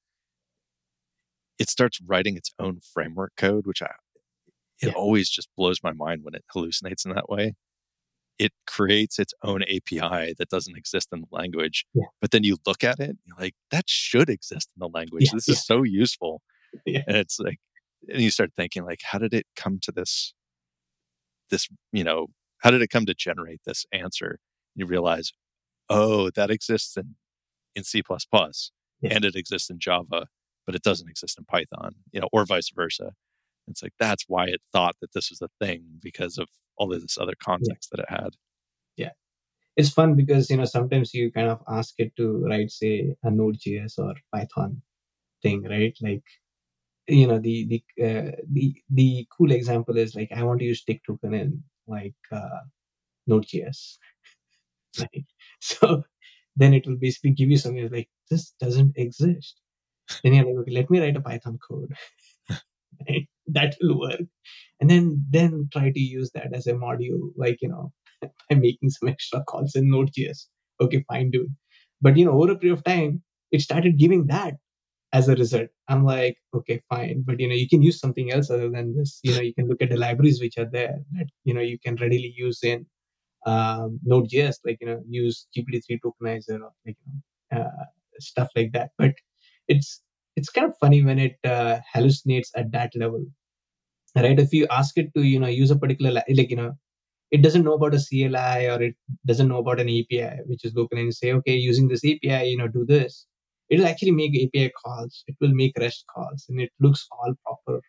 [1.60, 3.92] it starts writing its own framework code, which I
[4.82, 4.94] it yeah.
[4.94, 7.54] always just blows my mind when it hallucinates in that way.
[8.44, 11.86] It creates its own API that doesn't exist in the language.
[11.94, 12.06] Yeah.
[12.22, 15.26] But then you look at it, you're like, that should exist in the language.
[15.26, 16.42] Yeah, this is so useful.
[16.88, 17.60] And it's like,
[18.10, 20.34] and you start thinking, like, how did it come to this?
[21.52, 22.28] This, you know,
[22.58, 24.40] how did it come to generate this answer?
[24.76, 25.34] You realize,
[25.88, 27.14] oh, that exists in
[27.76, 28.02] in C
[29.04, 30.26] and it exists in Java
[30.66, 33.12] but it doesn't exist in Python, you know, or vice versa.
[33.68, 36.48] It's like that's why it thought that this was a thing because of
[36.78, 37.98] all of this other context yeah.
[37.98, 38.30] that it had.
[38.98, 39.12] Yeah.
[39.76, 43.32] It's fun because, you know, sometimes you kind of ask it to write, say, a
[43.32, 44.82] Node.js or Python
[45.42, 45.96] thing, right?
[46.02, 46.24] Like,
[47.08, 50.86] you know, the the uh, the the cool example is like I want to use
[50.86, 52.62] tiktoken in like uh,
[53.28, 53.98] Node.js.
[55.00, 55.26] right?
[55.60, 56.04] So
[56.56, 59.60] then it will basically give you something like this doesn't exist
[60.24, 61.94] then you're like, okay, let me write a Python code.
[63.10, 63.28] right?
[63.48, 64.22] That will work.
[64.84, 67.94] And then then try to use that as a module, like, you know,
[68.50, 70.48] by making some extra calls in Node.js.
[70.82, 71.56] Okay, fine, dude.
[72.02, 74.56] But you know, over a period of time, it started giving that
[75.14, 75.70] as a result.
[75.88, 79.22] I'm like, okay, fine, but you know, you can use something else other than this.
[79.24, 81.80] You know, you can look at the libraries which are there that you know you
[81.80, 82.86] can readily use in
[83.46, 87.86] um, Node.js, like you know, use GPT-3 tokenizer or like you know, uh,
[88.20, 88.92] stuff like that.
[88.98, 89.14] But
[89.70, 90.02] it's
[90.36, 93.26] it's kind of funny when it uh, hallucinates at that level,
[94.16, 94.40] right?
[94.40, 96.74] If you ask it to you know use a particular like you know
[97.32, 98.96] it doesn't know about a CLI or it
[99.26, 102.58] doesn't know about an API, which is local, and say, okay, using this API, you
[102.58, 103.26] know, do this.
[103.70, 105.24] It'll actually make API calls.
[105.28, 107.82] It will make REST calls, and it looks all proper.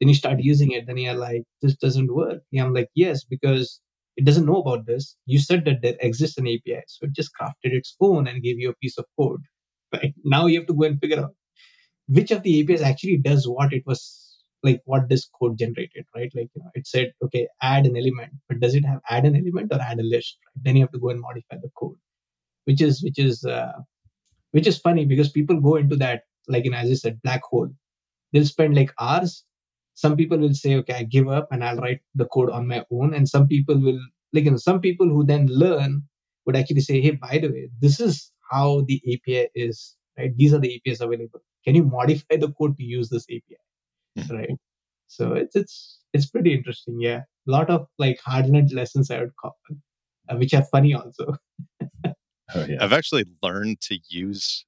[0.00, 2.42] Then you start using it, then you're like, this doesn't work.
[2.50, 3.80] Yeah, I'm like, yes, because
[4.16, 5.16] it doesn't know about this.
[5.26, 8.58] You said that there exists an API, so it just crafted its own and gave
[8.58, 9.42] you a piece of code.
[9.92, 11.34] Right now, you have to go and figure out
[12.08, 14.19] which of the APIs actually does what it was
[14.62, 16.30] like what this code generated, right?
[16.34, 19.36] Like you know, it said, okay, add an element, but does it have add an
[19.36, 20.38] element or add a list?
[20.44, 20.64] Right?
[20.64, 21.96] Then you have to go and modify the code,
[22.64, 23.72] which is which is uh,
[24.52, 27.42] which is funny because people go into that like you know, as I said, black
[27.42, 27.68] hole.
[28.32, 29.44] They'll spend like hours.
[29.94, 32.84] Some people will say, okay, I give up and I'll write the code on my
[32.90, 34.00] own, and some people will
[34.32, 36.02] like you know, some people who then learn
[36.46, 40.36] would actually say, hey, by the way, this is how the API is, right?
[40.36, 41.40] These are the APIs available.
[41.64, 43.58] Can you modify the code to use this API?
[44.30, 44.50] Right?
[45.06, 47.00] So it's it's it's pretty interesting.
[47.00, 49.56] Yeah, a lot of like hard-learned lessons I would call,
[50.28, 51.36] uh, which are funny also.
[52.06, 52.14] oh,
[52.54, 52.78] yeah.
[52.80, 54.64] I've actually learned to use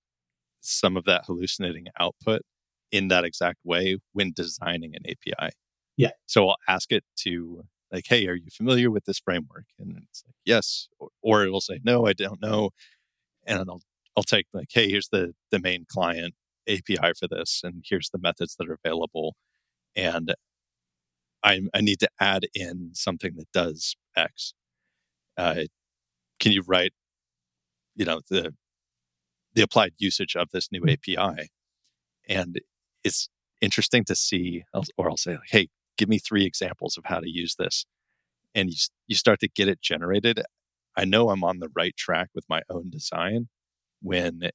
[0.61, 2.43] some of that hallucinating output
[2.91, 5.53] in that exact way when designing an API.
[5.97, 6.11] Yeah.
[6.27, 10.25] So I'll ask it to like, "Hey, are you familiar with this framework?" And it's
[10.27, 12.71] like, "Yes," or, or it will say, "No, I don't know,"
[13.47, 13.83] and I'll
[14.17, 16.35] I'll take like, "Hey, here's the the main client
[16.69, 19.37] API for this, and here's the methods that are available.
[19.97, 20.35] And
[21.43, 24.55] I, I need to add in something that does X.
[25.37, 25.65] Uh,
[26.39, 26.93] can you write,
[27.97, 28.55] you know, the
[29.55, 31.21] the applied usage of this new mm-hmm.
[31.21, 31.49] API?
[32.29, 32.61] And
[33.05, 33.29] it's
[33.61, 34.65] interesting to see,
[34.97, 37.85] or I'll say, like, hey, give me three examples of how to use this.
[38.55, 40.43] And you, you start to get it generated.
[40.97, 43.49] I know I'm on the right track with my own design
[44.01, 44.51] when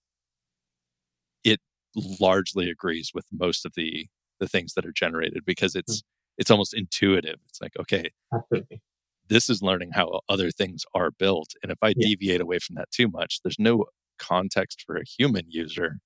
[2.20, 4.08] largely agrees with most of the
[4.40, 5.80] the things that are generated because hmm.
[5.80, 6.40] it's mm-hmm.
[6.40, 7.40] it's almost intuitive.
[7.48, 8.82] It's like, okay, Absolutely.
[9.28, 11.54] this is learning how other things are built.
[11.64, 12.08] And if I yeah.
[12.08, 13.86] deviate away from that too much, there's no
[14.20, 15.98] context for a human user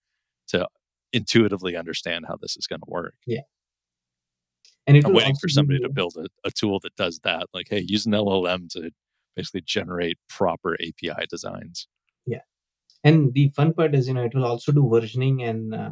[0.50, 0.68] to
[1.14, 3.16] intuitively understand how this is going to work.
[3.26, 3.42] Yeah.
[4.88, 7.48] And I'm waiting for somebody to build a, a tool that does that.
[7.54, 8.92] Like, hey, use an LLM to
[9.36, 11.88] basically generate proper API designs.
[13.04, 15.92] And the fun part is you know it will also do versioning and uh,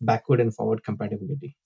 [0.00, 1.56] backward and forward compatibility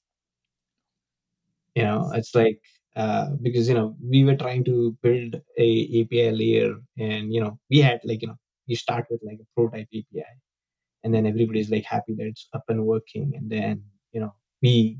[1.74, 2.60] you know it's like
[2.96, 5.68] uh, because you know we were trying to build a
[6.00, 9.48] api layer and you know we had like you know you start with like a
[9.54, 10.24] prototype api
[11.04, 13.82] and then everybody's like happy that it's up and working and then
[14.12, 14.98] you know we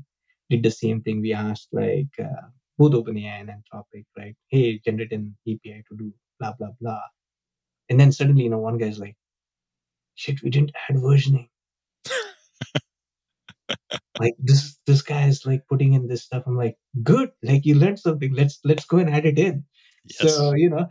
[0.49, 2.45] did the same thing we asked like uh,
[2.77, 4.35] both OpenAI and Anthropic, right?
[4.49, 7.01] Hey, generate an API to do blah blah blah.
[7.89, 9.15] And then suddenly, you know, one guy's like,
[10.17, 11.47] shit, we didn't add versioning.
[14.19, 16.43] like this this guy is like putting in this stuff.
[16.45, 18.33] I'm like, good, like you learned something.
[18.33, 19.63] Let's let's go and add it in.
[20.03, 20.35] Yes.
[20.35, 20.87] So, you know.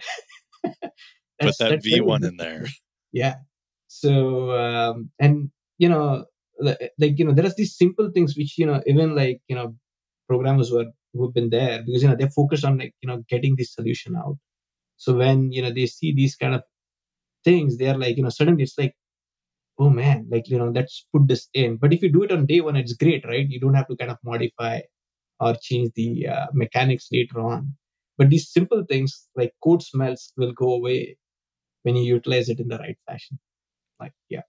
[1.41, 2.67] Put that V one in there.
[3.13, 3.37] Yeah.
[3.89, 6.25] So um and you know
[6.59, 9.77] like you know there are these simple things which you know even like you know
[10.29, 13.55] programmers were who've been there because you know they're focused on like you know getting
[13.57, 14.37] this solution out
[14.97, 16.63] so when you know they see these kind of
[17.45, 18.95] things they're like you know suddenly it's like
[19.79, 21.77] oh man, like, you know, let's put this in.
[21.77, 23.47] But if you do it on day one, it's great, right?
[23.49, 24.81] You don't have to kind of modify
[25.41, 27.75] or change the uh, mechanics later on.
[28.19, 31.19] But these simple things like code smells will go away
[31.83, 33.39] when you utilize it in the right fashion.
[34.01, 34.43] Like, yeah.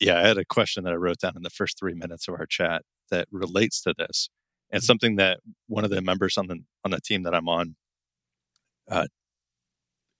[0.00, 2.34] Yeah, I had a question that I wrote down in the first three minutes of
[2.34, 4.28] our chat that relates to this.
[4.72, 4.86] And mm-hmm.
[4.86, 5.38] something that
[5.68, 7.76] one of the members on the on the team that I'm on
[8.90, 9.06] uh,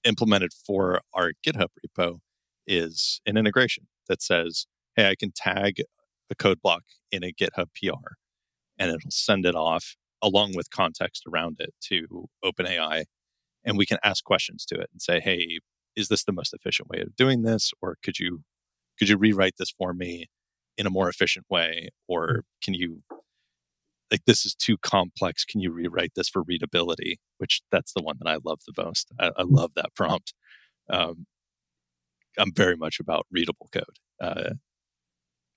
[0.04, 2.18] implemented for our GitHub repo
[2.66, 5.82] is an integration that says, hey, I can tag
[6.30, 8.14] a code block in a GitHub PR
[8.78, 13.04] and it'll send it off along with context around it to OpenAI.
[13.64, 15.58] And we can ask questions to it and say, hey,
[15.96, 17.72] is this the most efficient way of doing this?
[17.80, 18.42] Or could you
[18.98, 20.26] could you rewrite this for me
[20.76, 21.90] in a more efficient way?
[22.08, 23.02] Or can you
[24.12, 25.44] like this is too complex.
[25.44, 27.18] Can you rewrite this for readability?
[27.38, 29.10] Which that's the one that I love the most.
[29.18, 30.34] I, I love that prompt.
[30.90, 31.26] Um,
[32.38, 33.98] I'm very much about readable code.
[34.20, 34.54] Uh,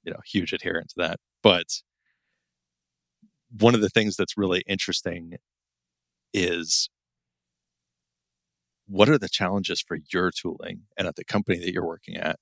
[0.03, 1.19] you know, huge adherent to that.
[1.41, 1.81] But
[3.51, 5.37] one of the things that's really interesting
[6.33, 6.89] is
[8.87, 12.37] what are the challenges for your tooling and at the company that you're working at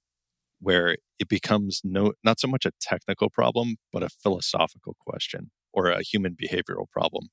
[0.60, 5.88] where it becomes no not so much a technical problem but a philosophical question or
[5.90, 7.28] a human behavioral problem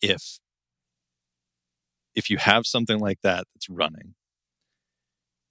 [0.00, 0.38] if
[2.14, 4.14] if you have something like that that's running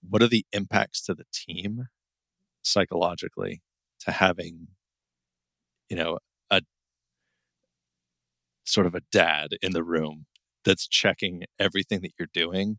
[0.07, 1.87] what are the impacts to the team
[2.61, 3.61] psychologically
[3.99, 4.67] to having
[5.89, 6.19] you know
[6.49, 6.61] a
[8.65, 10.25] sort of a dad in the room
[10.65, 12.77] that's checking everything that you're doing?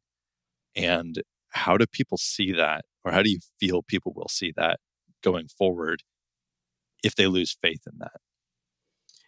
[0.77, 4.79] And how do people see that or how do you feel people will see that
[5.23, 6.03] going forward
[7.03, 8.21] if they lose faith in that?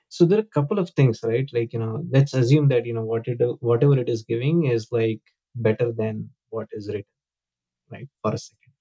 [0.08, 1.48] So there are a couple of things right?
[1.52, 4.88] Like you know let's assume that you know what it whatever it is giving is
[4.90, 5.20] like
[5.54, 7.04] better than what is written
[7.90, 8.72] right for a second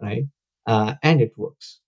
[0.00, 0.24] right?
[0.66, 1.80] Uh, and it works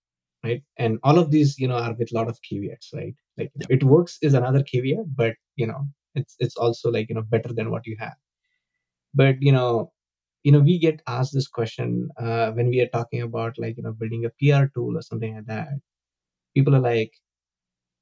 [0.43, 0.63] right?
[0.77, 3.15] And all of these you know are with a lot of caveats right?
[3.37, 3.67] Like yeah.
[3.69, 7.53] it works is another caveat but you know it's it's also like you know better
[7.53, 8.17] than what you have.
[9.13, 9.91] But you know
[10.43, 13.83] you know we get asked this question uh, when we are talking about like you
[13.83, 15.69] know building a pr tool or something like that
[16.55, 17.13] people are like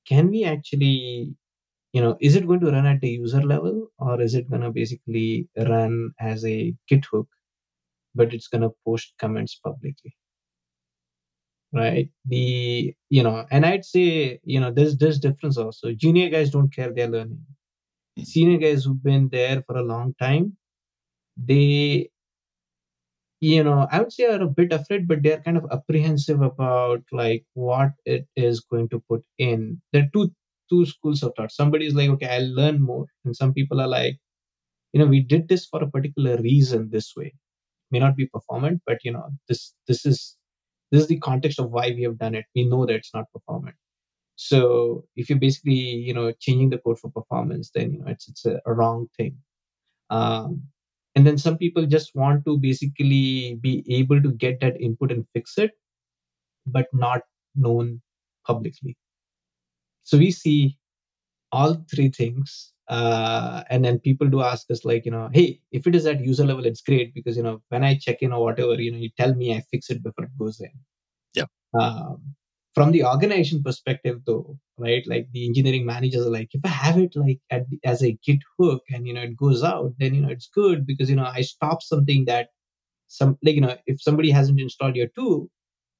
[0.07, 1.33] can we actually
[1.93, 4.61] you know is it going to run at the user level or is it going
[4.61, 7.27] to basically run as a git hook
[8.19, 10.15] but it's going to post comments publicly.
[11.73, 12.09] Right?
[12.25, 15.93] The you know and i'd say you know there's there's difference also.
[15.93, 17.45] Junior guys don't care they're learning.
[18.17, 18.23] Hmm.
[18.23, 20.57] senior guys who've been there for a long time
[21.37, 22.09] they
[23.41, 27.03] you know i would say are a bit afraid but they're kind of apprehensive about
[27.11, 29.81] like what it is going to put in.
[29.93, 30.31] There are two
[30.69, 31.51] two schools of thought.
[31.51, 33.07] Somebody is like okay i'll learn more.
[33.25, 34.17] And some people are like
[34.93, 37.33] you know we did this for a particular reason this way
[37.91, 40.37] may not be performant but you know this this is
[40.91, 42.45] this is the context of why we have done it.
[42.55, 43.75] We know that it's not performant.
[44.35, 48.27] So if you're basically you know changing the code for performance then you know it's
[48.27, 49.37] it's a, a wrong thing.
[50.09, 50.63] Um,
[51.15, 55.25] and then some people just want to basically be able to get that input and
[55.33, 55.71] fix it
[56.65, 57.21] but not
[57.55, 58.01] known
[58.45, 58.95] publicly.
[60.03, 60.77] So we see
[61.51, 65.85] all three things uh, and then people do ask us like you know hey if
[65.85, 68.43] it is at user level it's great because you know when i check in or
[68.43, 70.71] whatever you know you tell me i fix it before it goes in.
[71.35, 71.45] Yeah.
[71.79, 72.35] Um,
[72.73, 76.97] from the organization perspective though right like the engineering managers are like if i have
[76.97, 80.21] it like at, as a git hook and you know it goes out then you
[80.21, 82.49] know it's good because you know i stop something that
[83.07, 85.47] some like you know if somebody hasn't installed your tool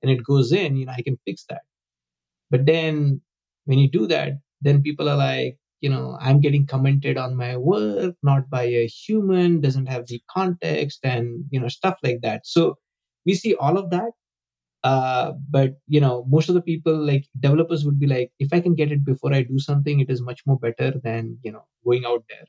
[0.02, 1.62] and it goes in you know i can fix that.
[2.50, 3.22] But then
[3.66, 7.56] when you do that then people are like you know i'm getting commented on my
[7.58, 12.42] work not by a human doesn't have the context and you know stuff like that.
[12.46, 12.78] So
[13.26, 14.12] we see all of that
[14.84, 18.60] uh, but you know most of the people like developers would be like if i
[18.62, 21.66] can get it before i do something it is much more better than you know
[21.86, 22.46] going out there.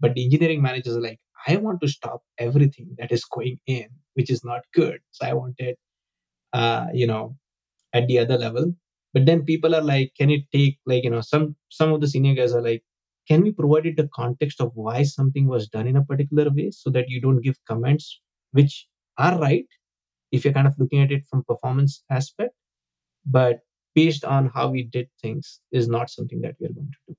[0.00, 3.88] But the engineering managers are like i want to stop everything that is going in
[4.14, 4.98] which is not good.
[5.12, 5.78] So i want it
[6.52, 7.36] uh, you know
[7.94, 8.74] at the other level
[9.16, 12.08] but then people are like can it take like you know some some of the
[12.14, 12.82] senior guys are like
[13.28, 16.70] can we provide it the context of why something was done in a particular way
[16.70, 18.20] so that you don't give comments
[18.52, 18.86] which
[19.16, 19.78] are right
[20.32, 22.54] if you're kind of looking at it from performance aspect
[23.38, 23.60] but
[23.94, 27.16] based on how we did things is not something that we're going to do.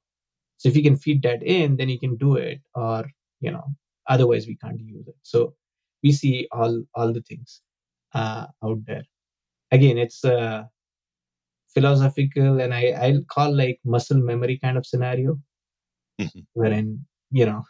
[0.58, 3.06] So if you can feed that in then you can do it or
[3.40, 3.66] you know
[4.08, 5.18] otherwise we can't use it.
[5.24, 5.56] So
[6.04, 7.62] we see all all the things
[8.14, 9.06] uh, out there.
[9.72, 10.66] Again it's uh,
[11.78, 15.38] philosophical and i i'll call like muscle memory kind of scenario
[16.20, 16.40] mm-hmm.
[16.54, 17.64] wherein you know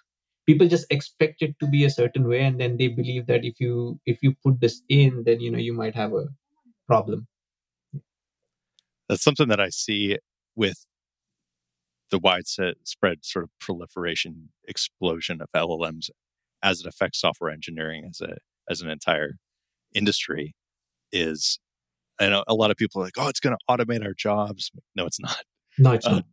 [0.48, 3.60] people just expect it to be a certain way and then they believe that if
[3.60, 6.26] you if you put this in then you know you might have a
[6.88, 7.28] problem
[9.10, 10.18] that's something that i see
[10.56, 10.86] with
[12.10, 16.10] the widespread sort of proliferation explosion of llms
[16.64, 18.38] as it affects software engineering as a
[18.70, 19.34] as an entire
[19.94, 20.56] industry
[21.12, 21.60] is
[22.20, 24.72] I know a lot of people are like, oh, it's going to automate our jobs.
[24.96, 25.44] No, it's not.
[25.78, 26.26] No, it's uh, not.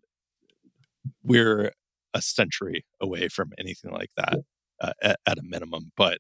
[1.23, 1.73] We're
[2.15, 4.39] a century away from anything like that
[4.81, 5.93] uh, at, at, a minimum.
[5.97, 6.19] But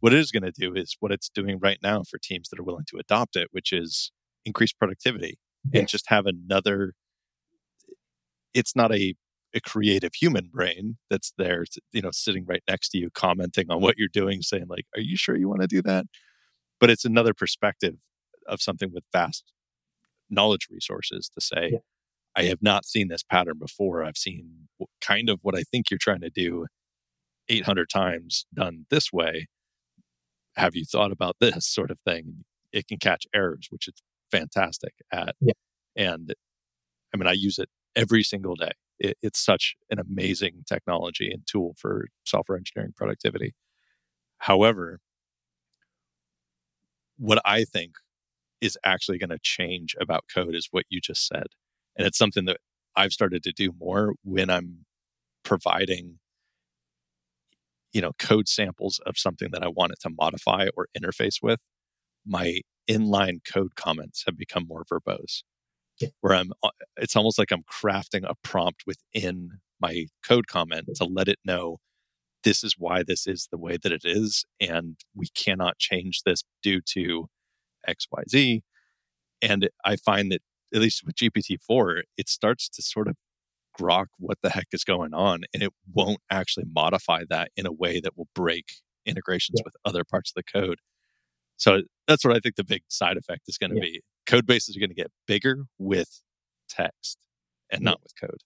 [0.00, 2.60] what it is going to do is what it's doing right now for teams that
[2.60, 4.12] are willing to adopt it, which is
[4.44, 5.38] increase productivity
[5.74, 6.94] and just have another.
[8.54, 9.14] It's not a
[9.52, 13.80] a creative human brain that's there, you know, sitting right next to you, commenting on
[13.80, 16.06] what you're doing, saying like, "Are you sure you want to do that?"
[16.78, 17.96] But it's another perspective
[18.50, 19.52] of something with vast
[20.28, 21.78] knowledge resources to say, yeah.
[22.36, 24.04] I have not seen this pattern before.
[24.04, 24.68] I've seen
[25.00, 26.66] kind of what I think you're trying to do
[27.48, 29.48] 800 times done this way.
[30.56, 32.44] Have you thought about this sort of thing?
[32.72, 35.34] It can catch errors, which it's fantastic at.
[35.40, 35.54] Yeah.
[35.96, 36.34] And
[37.12, 38.72] I mean, I use it every single day.
[39.00, 43.54] It, it's such an amazing technology and tool for software engineering productivity.
[44.38, 45.00] However,
[47.18, 47.94] what I think
[48.60, 51.46] is actually going to change about code is what you just said.
[51.96, 52.58] And it's something that
[52.96, 54.84] I've started to do more when I'm
[55.44, 56.18] providing
[57.92, 61.60] you know code samples of something that I wanted to modify or interface with.
[62.26, 65.42] My inline code comments have become more verbose.
[66.00, 66.08] Yeah.
[66.20, 71.04] Where I'm uh, it's almost like I'm crafting a prompt within my code comment to
[71.04, 71.78] let it know
[72.44, 76.42] this is why this is the way that it is and we cannot change this
[76.62, 77.26] due to
[77.88, 78.60] xyz
[79.42, 80.42] and i find that
[80.74, 83.16] at least with GPT-4, it starts to sort of
[83.78, 87.72] grok what the heck is going on, and it won't actually modify that in a
[87.72, 88.66] way that will break
[89.06, 89.62] integrations yeah.
[89.64, 90.78] with other parts of the code.
[91.56, 93.82] So that's what I think the big side effect is going to yeah.
[93.82, 94.02] be.
[94.26, 96.20] Code bases are going to get bigger with
[96.68, 97.18] text
[97.70, 97.90] and yeah.
[97.90, 98.40] not with code.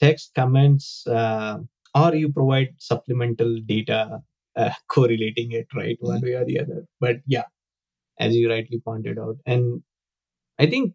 [0.00, 1.58] Text comments, uh,
[1.94, 4.22] or you provide supplemental data
[4.54, 6.26] uh, correlating it, right, one mm-hmm.
[6.26, 6.86] way or the other.
[7.00, 7.44] But yeah,
[8.20, 9.82] as you rightly pointed out, and
[10.58, 10.94] I think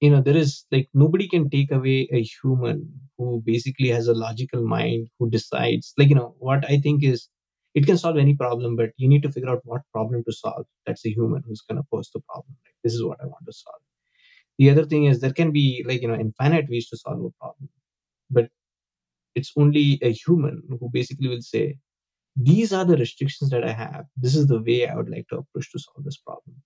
[0.00, 2.78] you know there is like nobody can take away a human
[3.18, 7.28] who basically has a logical mind who decides like you know what i think is
[7.74, 10.66] it can solve any problem but you need to figure out what problem to solve.
[10.86, 12.54] That's a human who's going to pose the problem.
[12.66, 13.82] Like this is what i want to solve.
[14.58, 17.30] The other thing is there can be like you know infinite ways to solve a
[17.40, 17.68] problem
[18.30, 18.50] but
[19.34, 21.78] it's only a human who basically will say
[22.36, 25.38] these are the restrictions that i have this is the way i would like to
[25.38, 26.56] approach to solve this problem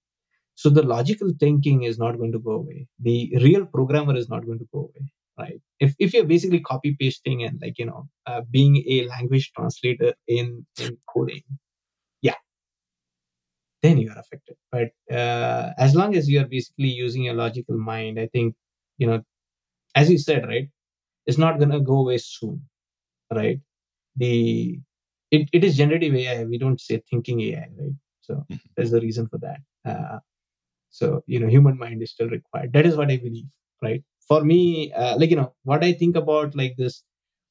[0.57, 2.87] so the logical thinking is not going to go away.
[3.01, 5.07] The real programmer is not going to go away,
[5.39, 5.61] right?
[5.81, 10.15] If if you're basically copy pasting and like you know uh, being a language translator
[10.27, 11.43] in in coding,
[12.23, 12.37] yeah,
[13.83, 14.57] then you are affected.
[14.73, 18.55] But uh, as long as you are basically using a logical mind, I think
[18.97, 19.23] you know,
[19.95, 20.71] as you said, right,
[21.27, 22.63] it's not gonna go away soon,
[23.31, 23.61] right?
[24.17, 24.81] The
[25.37, 26.45] it, it is generative AI.
[26.45, 27.97] We don't say thinking AI, right?
[28.21, 28.57] So mm-hmm.
[28.77, 29.61] there's a reason for that.
[29.85, 30.19] Uh,
[30.91, 32.73] so, you know, human mind is still required.
[32.73, 33.51] That is what I believe,
[33.83, 34.03] right?
[34.29, 37.03] For me, uh, like, you know, what I think about like this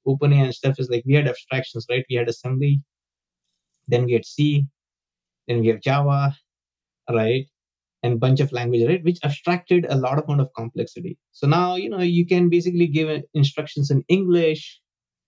[0.07, 2.05] OpenAI and stuff is like we had abstractions, right?
[2.09, 2.81] We had assembly,
[3.87, 4.65] then we had C,
[5.47, 6.35] then we have Java,
[7.09, 7.45] right?
[8.03, 9.03] And bunch of languages, right?
[9.03, 11.17] Which abstracted a lot of amount of complexity.
[11.31, 14.79] So now, you know, you can basically give instructions in English,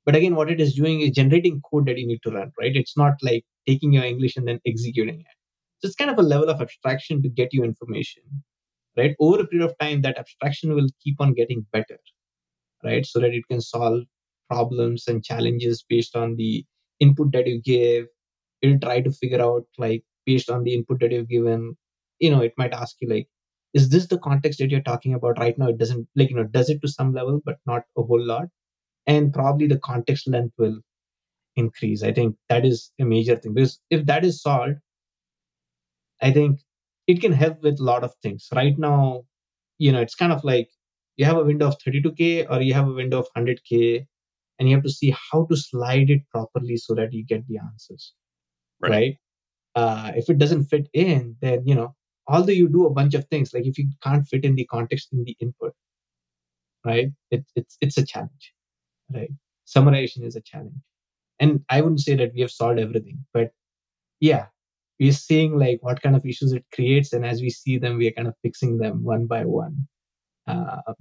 [0.08, 2.76] but again, what it is doing is generating code that you need to run, right?
[2.76, 5.28] It's not like taking your English and then executing it.
[5.80, 8.24] So it's kind of a level of abstraction to get you information,
[8.98, 9.16] right?
[9.20, 12.00] Over a period of time, that abstraction will keep on getting better,
[12.84, 13.06] right?
[13.06, 14.04] So that it can solve
[14.50, 16.66] problems and challenges based on the
[17.00, 18.08] input that you give.
[18.62, 21.78] It'll try to figure out, like, based on the input that you've given,
[22.20, 23.28] you know, it might ask you, like,
[23.76, 25.70] is this the context that you're talking about right now?
[25.70, 28.48] It doesn't, like, you know, does it to some level, but not a whole lot.
[29.08, 30.80] And probably the context length will
[31.56, 32.04] increase.
[32.04, 34.76] I think that is a major thing because if that is solved,
[36.22, 36.60] I think
[37.08, 38.48] it can help with a lot of things.
[38.54, 39.24] Right now,
[39.78, 40.70] you know, it's kind of like
[41.16, 44.06] you have a window of 32K or you have a window of 100K,
[44.60, 47.58] and you have to see how to slide it properly so that you get the
[47.58, 48.14] answers.
[48.80, 48.92] Right.
[48.92, 49.18] right?
[49.76, 51.96] Uh, if it doesn't fit in, then, you know,
[52.28, 55.10] although you do a bunch of things, like if you can't fit in the context
[55.14, 55.74] in the input,
[56.86, 57.10] right?
[57.32, 58.54] It, it's, it's a challenge,
[59.14, 59.32] right?
[59.68, 60.74] Summarization is a challenge.
[61.40, 63.52] And I wouldn't say that we have solved everything, but
[64.20, 64.48] yeah,
[65.00, 68.08] we're seeing like what kind of issues it creates and as we see them we
[68.08, 69.88] are kind of fixing them one by one
[70.48, 70.94] uh,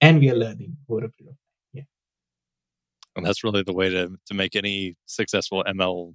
[0.00, 1.36] and we are learning over a period of time
[1.72, 1.82] yeah
[3.16, 6.14] and that's really the way to, to make any successful ml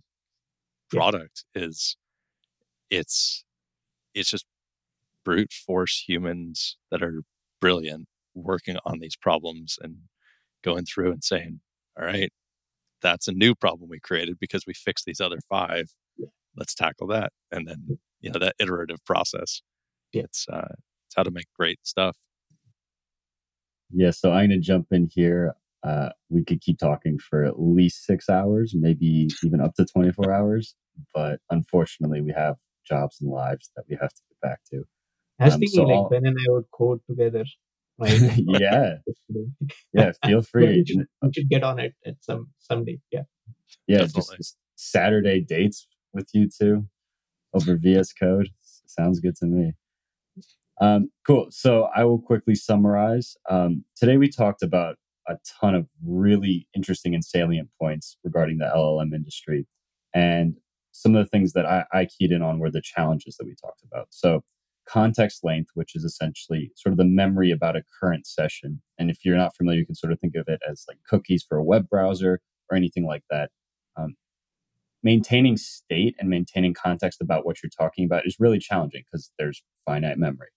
[0.89, 1.63] product yeah.
[1.63, 1.97] is
[2.89, 3.43] it's
[4.13, 4.45] it's just
[5.23, 7.21] brute force humans that are
[7.59, 9.97] brilliant working on these problems and
[10.67, 11.59] going through and saying
[11.97, 12.31] all right
[13.01, 15.89] that's a new problem we created because we fixed these other five.
[16.55, 17.31] Let's tackle that.
[17.51, 19.61] And then you know that iterative process
[20.11, 20.23] yeah.
[20.23, 20.73] it's uh
[21.05, 22.17] it's how to make great stuff.
[23.93, 25.53] Yeah so i'm gonna jump in here.
[25.83, 30.33] Uh we could keep talking for at least six hours maybe even up to 24
[30.33, 30.75] hours
[31.13, 32.55] but unfortunately we have
[32.87, 34.83] jobs and lives that we have to get back to.
[35.39, 36.09] I was um, thinking so like I'll...
[36.09, 37.45] ben and i would code together
[37.99, 38.19] right?
[38.37, 38.95] yeah
[39.93, 43.21] yeah feel free we should, we should, get on it at some someday yeah
[43.87, 44.37] yeah Definitely.
[44.37, 46.87] just saturday dates with you two
[47.53, 48.49] over VS Code.
[48.61, 49.73] Sounds good to me.
[50.79, 51.47] Um, cool.
[51.49, 53.35] So I will quickly summarize.
[53.49, 54.97] Um, today we talked about
[55.27, 59.67] a ton of really interesting and salient points regarding the LLM industry.
[60.13, 60.55] And
[60.91, 63.55] some of the things that I, I keyed in on were the challenges that we
[63.55, 64.07] talked about.
[64.09, 64.43] So,
[64.87, 68.81] context length, which is essentially sort of the memory about a current session.
[68.97, 71.43] And if you're not familiar, you can sort of think of it as like cookies
[71.47, 73.51] for a web browser or anything like that.
[73.95, 74.15] Um,
[75.03, 79.63] maintaining state and maintaining context about what you're talking about is really challenging because there's
[79.85, 80.49] finite memory.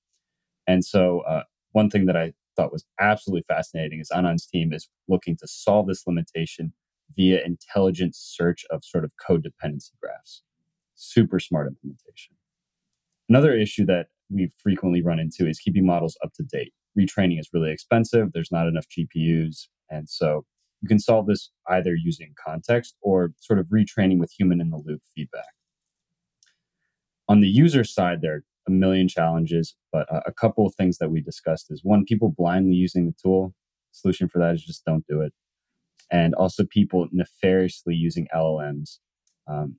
[0.66, 1.42] And so, uh,
[1.72, 5.86] one thing that I thought was absolutely fascinating is Anand's team is looking to solve
[5.86, 6.72] this limitation
[7.16, 10.42] via intelligent search of sort of code dependency graphs.
[10.94, 12.36] Super smart implementation.
[13.28, 16.72] Another issue that we frequently run into is keeping models up to date.
[16.98, 19.66] Retraining is really expensive, there's not enough GPUs.
[19.90, 20.44] And so
[20.80, 24.82] you can solve this either using context or sort of retraining with human in the
[24.84, 25.52] loop feedback.
[27.28, 31.10] On the user side, there are a million challenges, but a couple of things that
[31.10, 33.54] we discussed is one, people blindly using the tool.
[33.92, 35.32] Solution for that is just don't do it.
[36.10, 38.98] And also people nefariously using LLMs.
[39.46, 39.76] Um,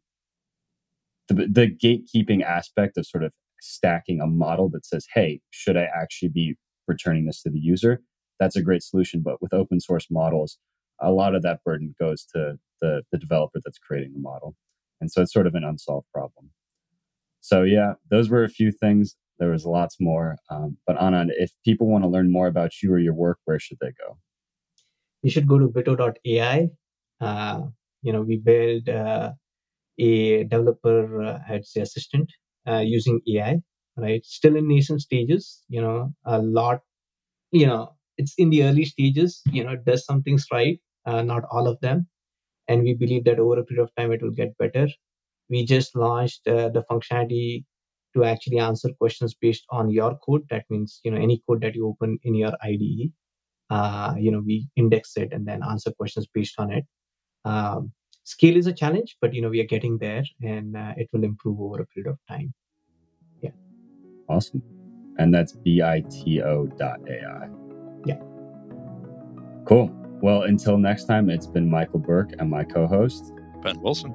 [1.27, 5.87] the, the gatekeeping aspect of sort of stacking a model that says, hey, should I
[5.95, 6.55] actually be
[6.87, 8.01] returning this to the user?
[8.39, 9.21] That's a great solution.
[9.21, 10.57] But with open source models,
[10.99, 14.55] a lot of that burden goes to the, the developer that's creating the model.
[14.99, 16.49] And so it's sort of an unsolved problem.
[17.39, 19.15] So, yeah, those were a few things.
[19.39, 20.37] There was lots more.
[20.49, 23.59] Um, but Anand, if people want to learn more about you or your work, where
[23.59, 24.17] should they go?
[25.23, 26.69] You should go to bito.ai.
[27.19, 27.61] Uh,
[28.01, 29.31] you know, we build uh,
[29.97, 32.31] a developer, uh, I'd say, assistant
[32.67, 33.61] using AI,
[33.97, 34.25] right?
[34.25, 36.81] Still in nascent stages, you know, a lot,
[37.51, 41.21] you know, it's in the early stages, you know, it does some things right, uh,
[41.21, 42.07] not all of them.
[42.67, 44.87] And we believe that over a period of time, it will get better.
[45.49, 47.65] We just launched uh, the functionality
[48.15, 50.43] to actually answer questions based on your code.
[50.49, 53.11] That means, you know, any code that you open in your IDE,
[53.69, 56.85] uh, you know, we index it and then answer questions based on it.
[57.45, 57.91] Um,
[58.23, 61.23] scale is a challenge, but you know, we are getting there, and uh, it will
[61.23, 62.53] improve over a period of time.
[63.41, 63.51] Yeah.
[64.29, 64.63] Awesome.
[65.17, 67.49] And that's bito dot AI.
[68.05, 68.19] Yeah.
[69.65, 69.91] Cool.
[70.21, 74.13] Well, until next time, it's been Michael Berk and my co host, Ben Wilson.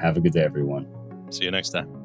[0.00, 0.86] Have a good day, everyone.
[1.30, 1.97] See you next time.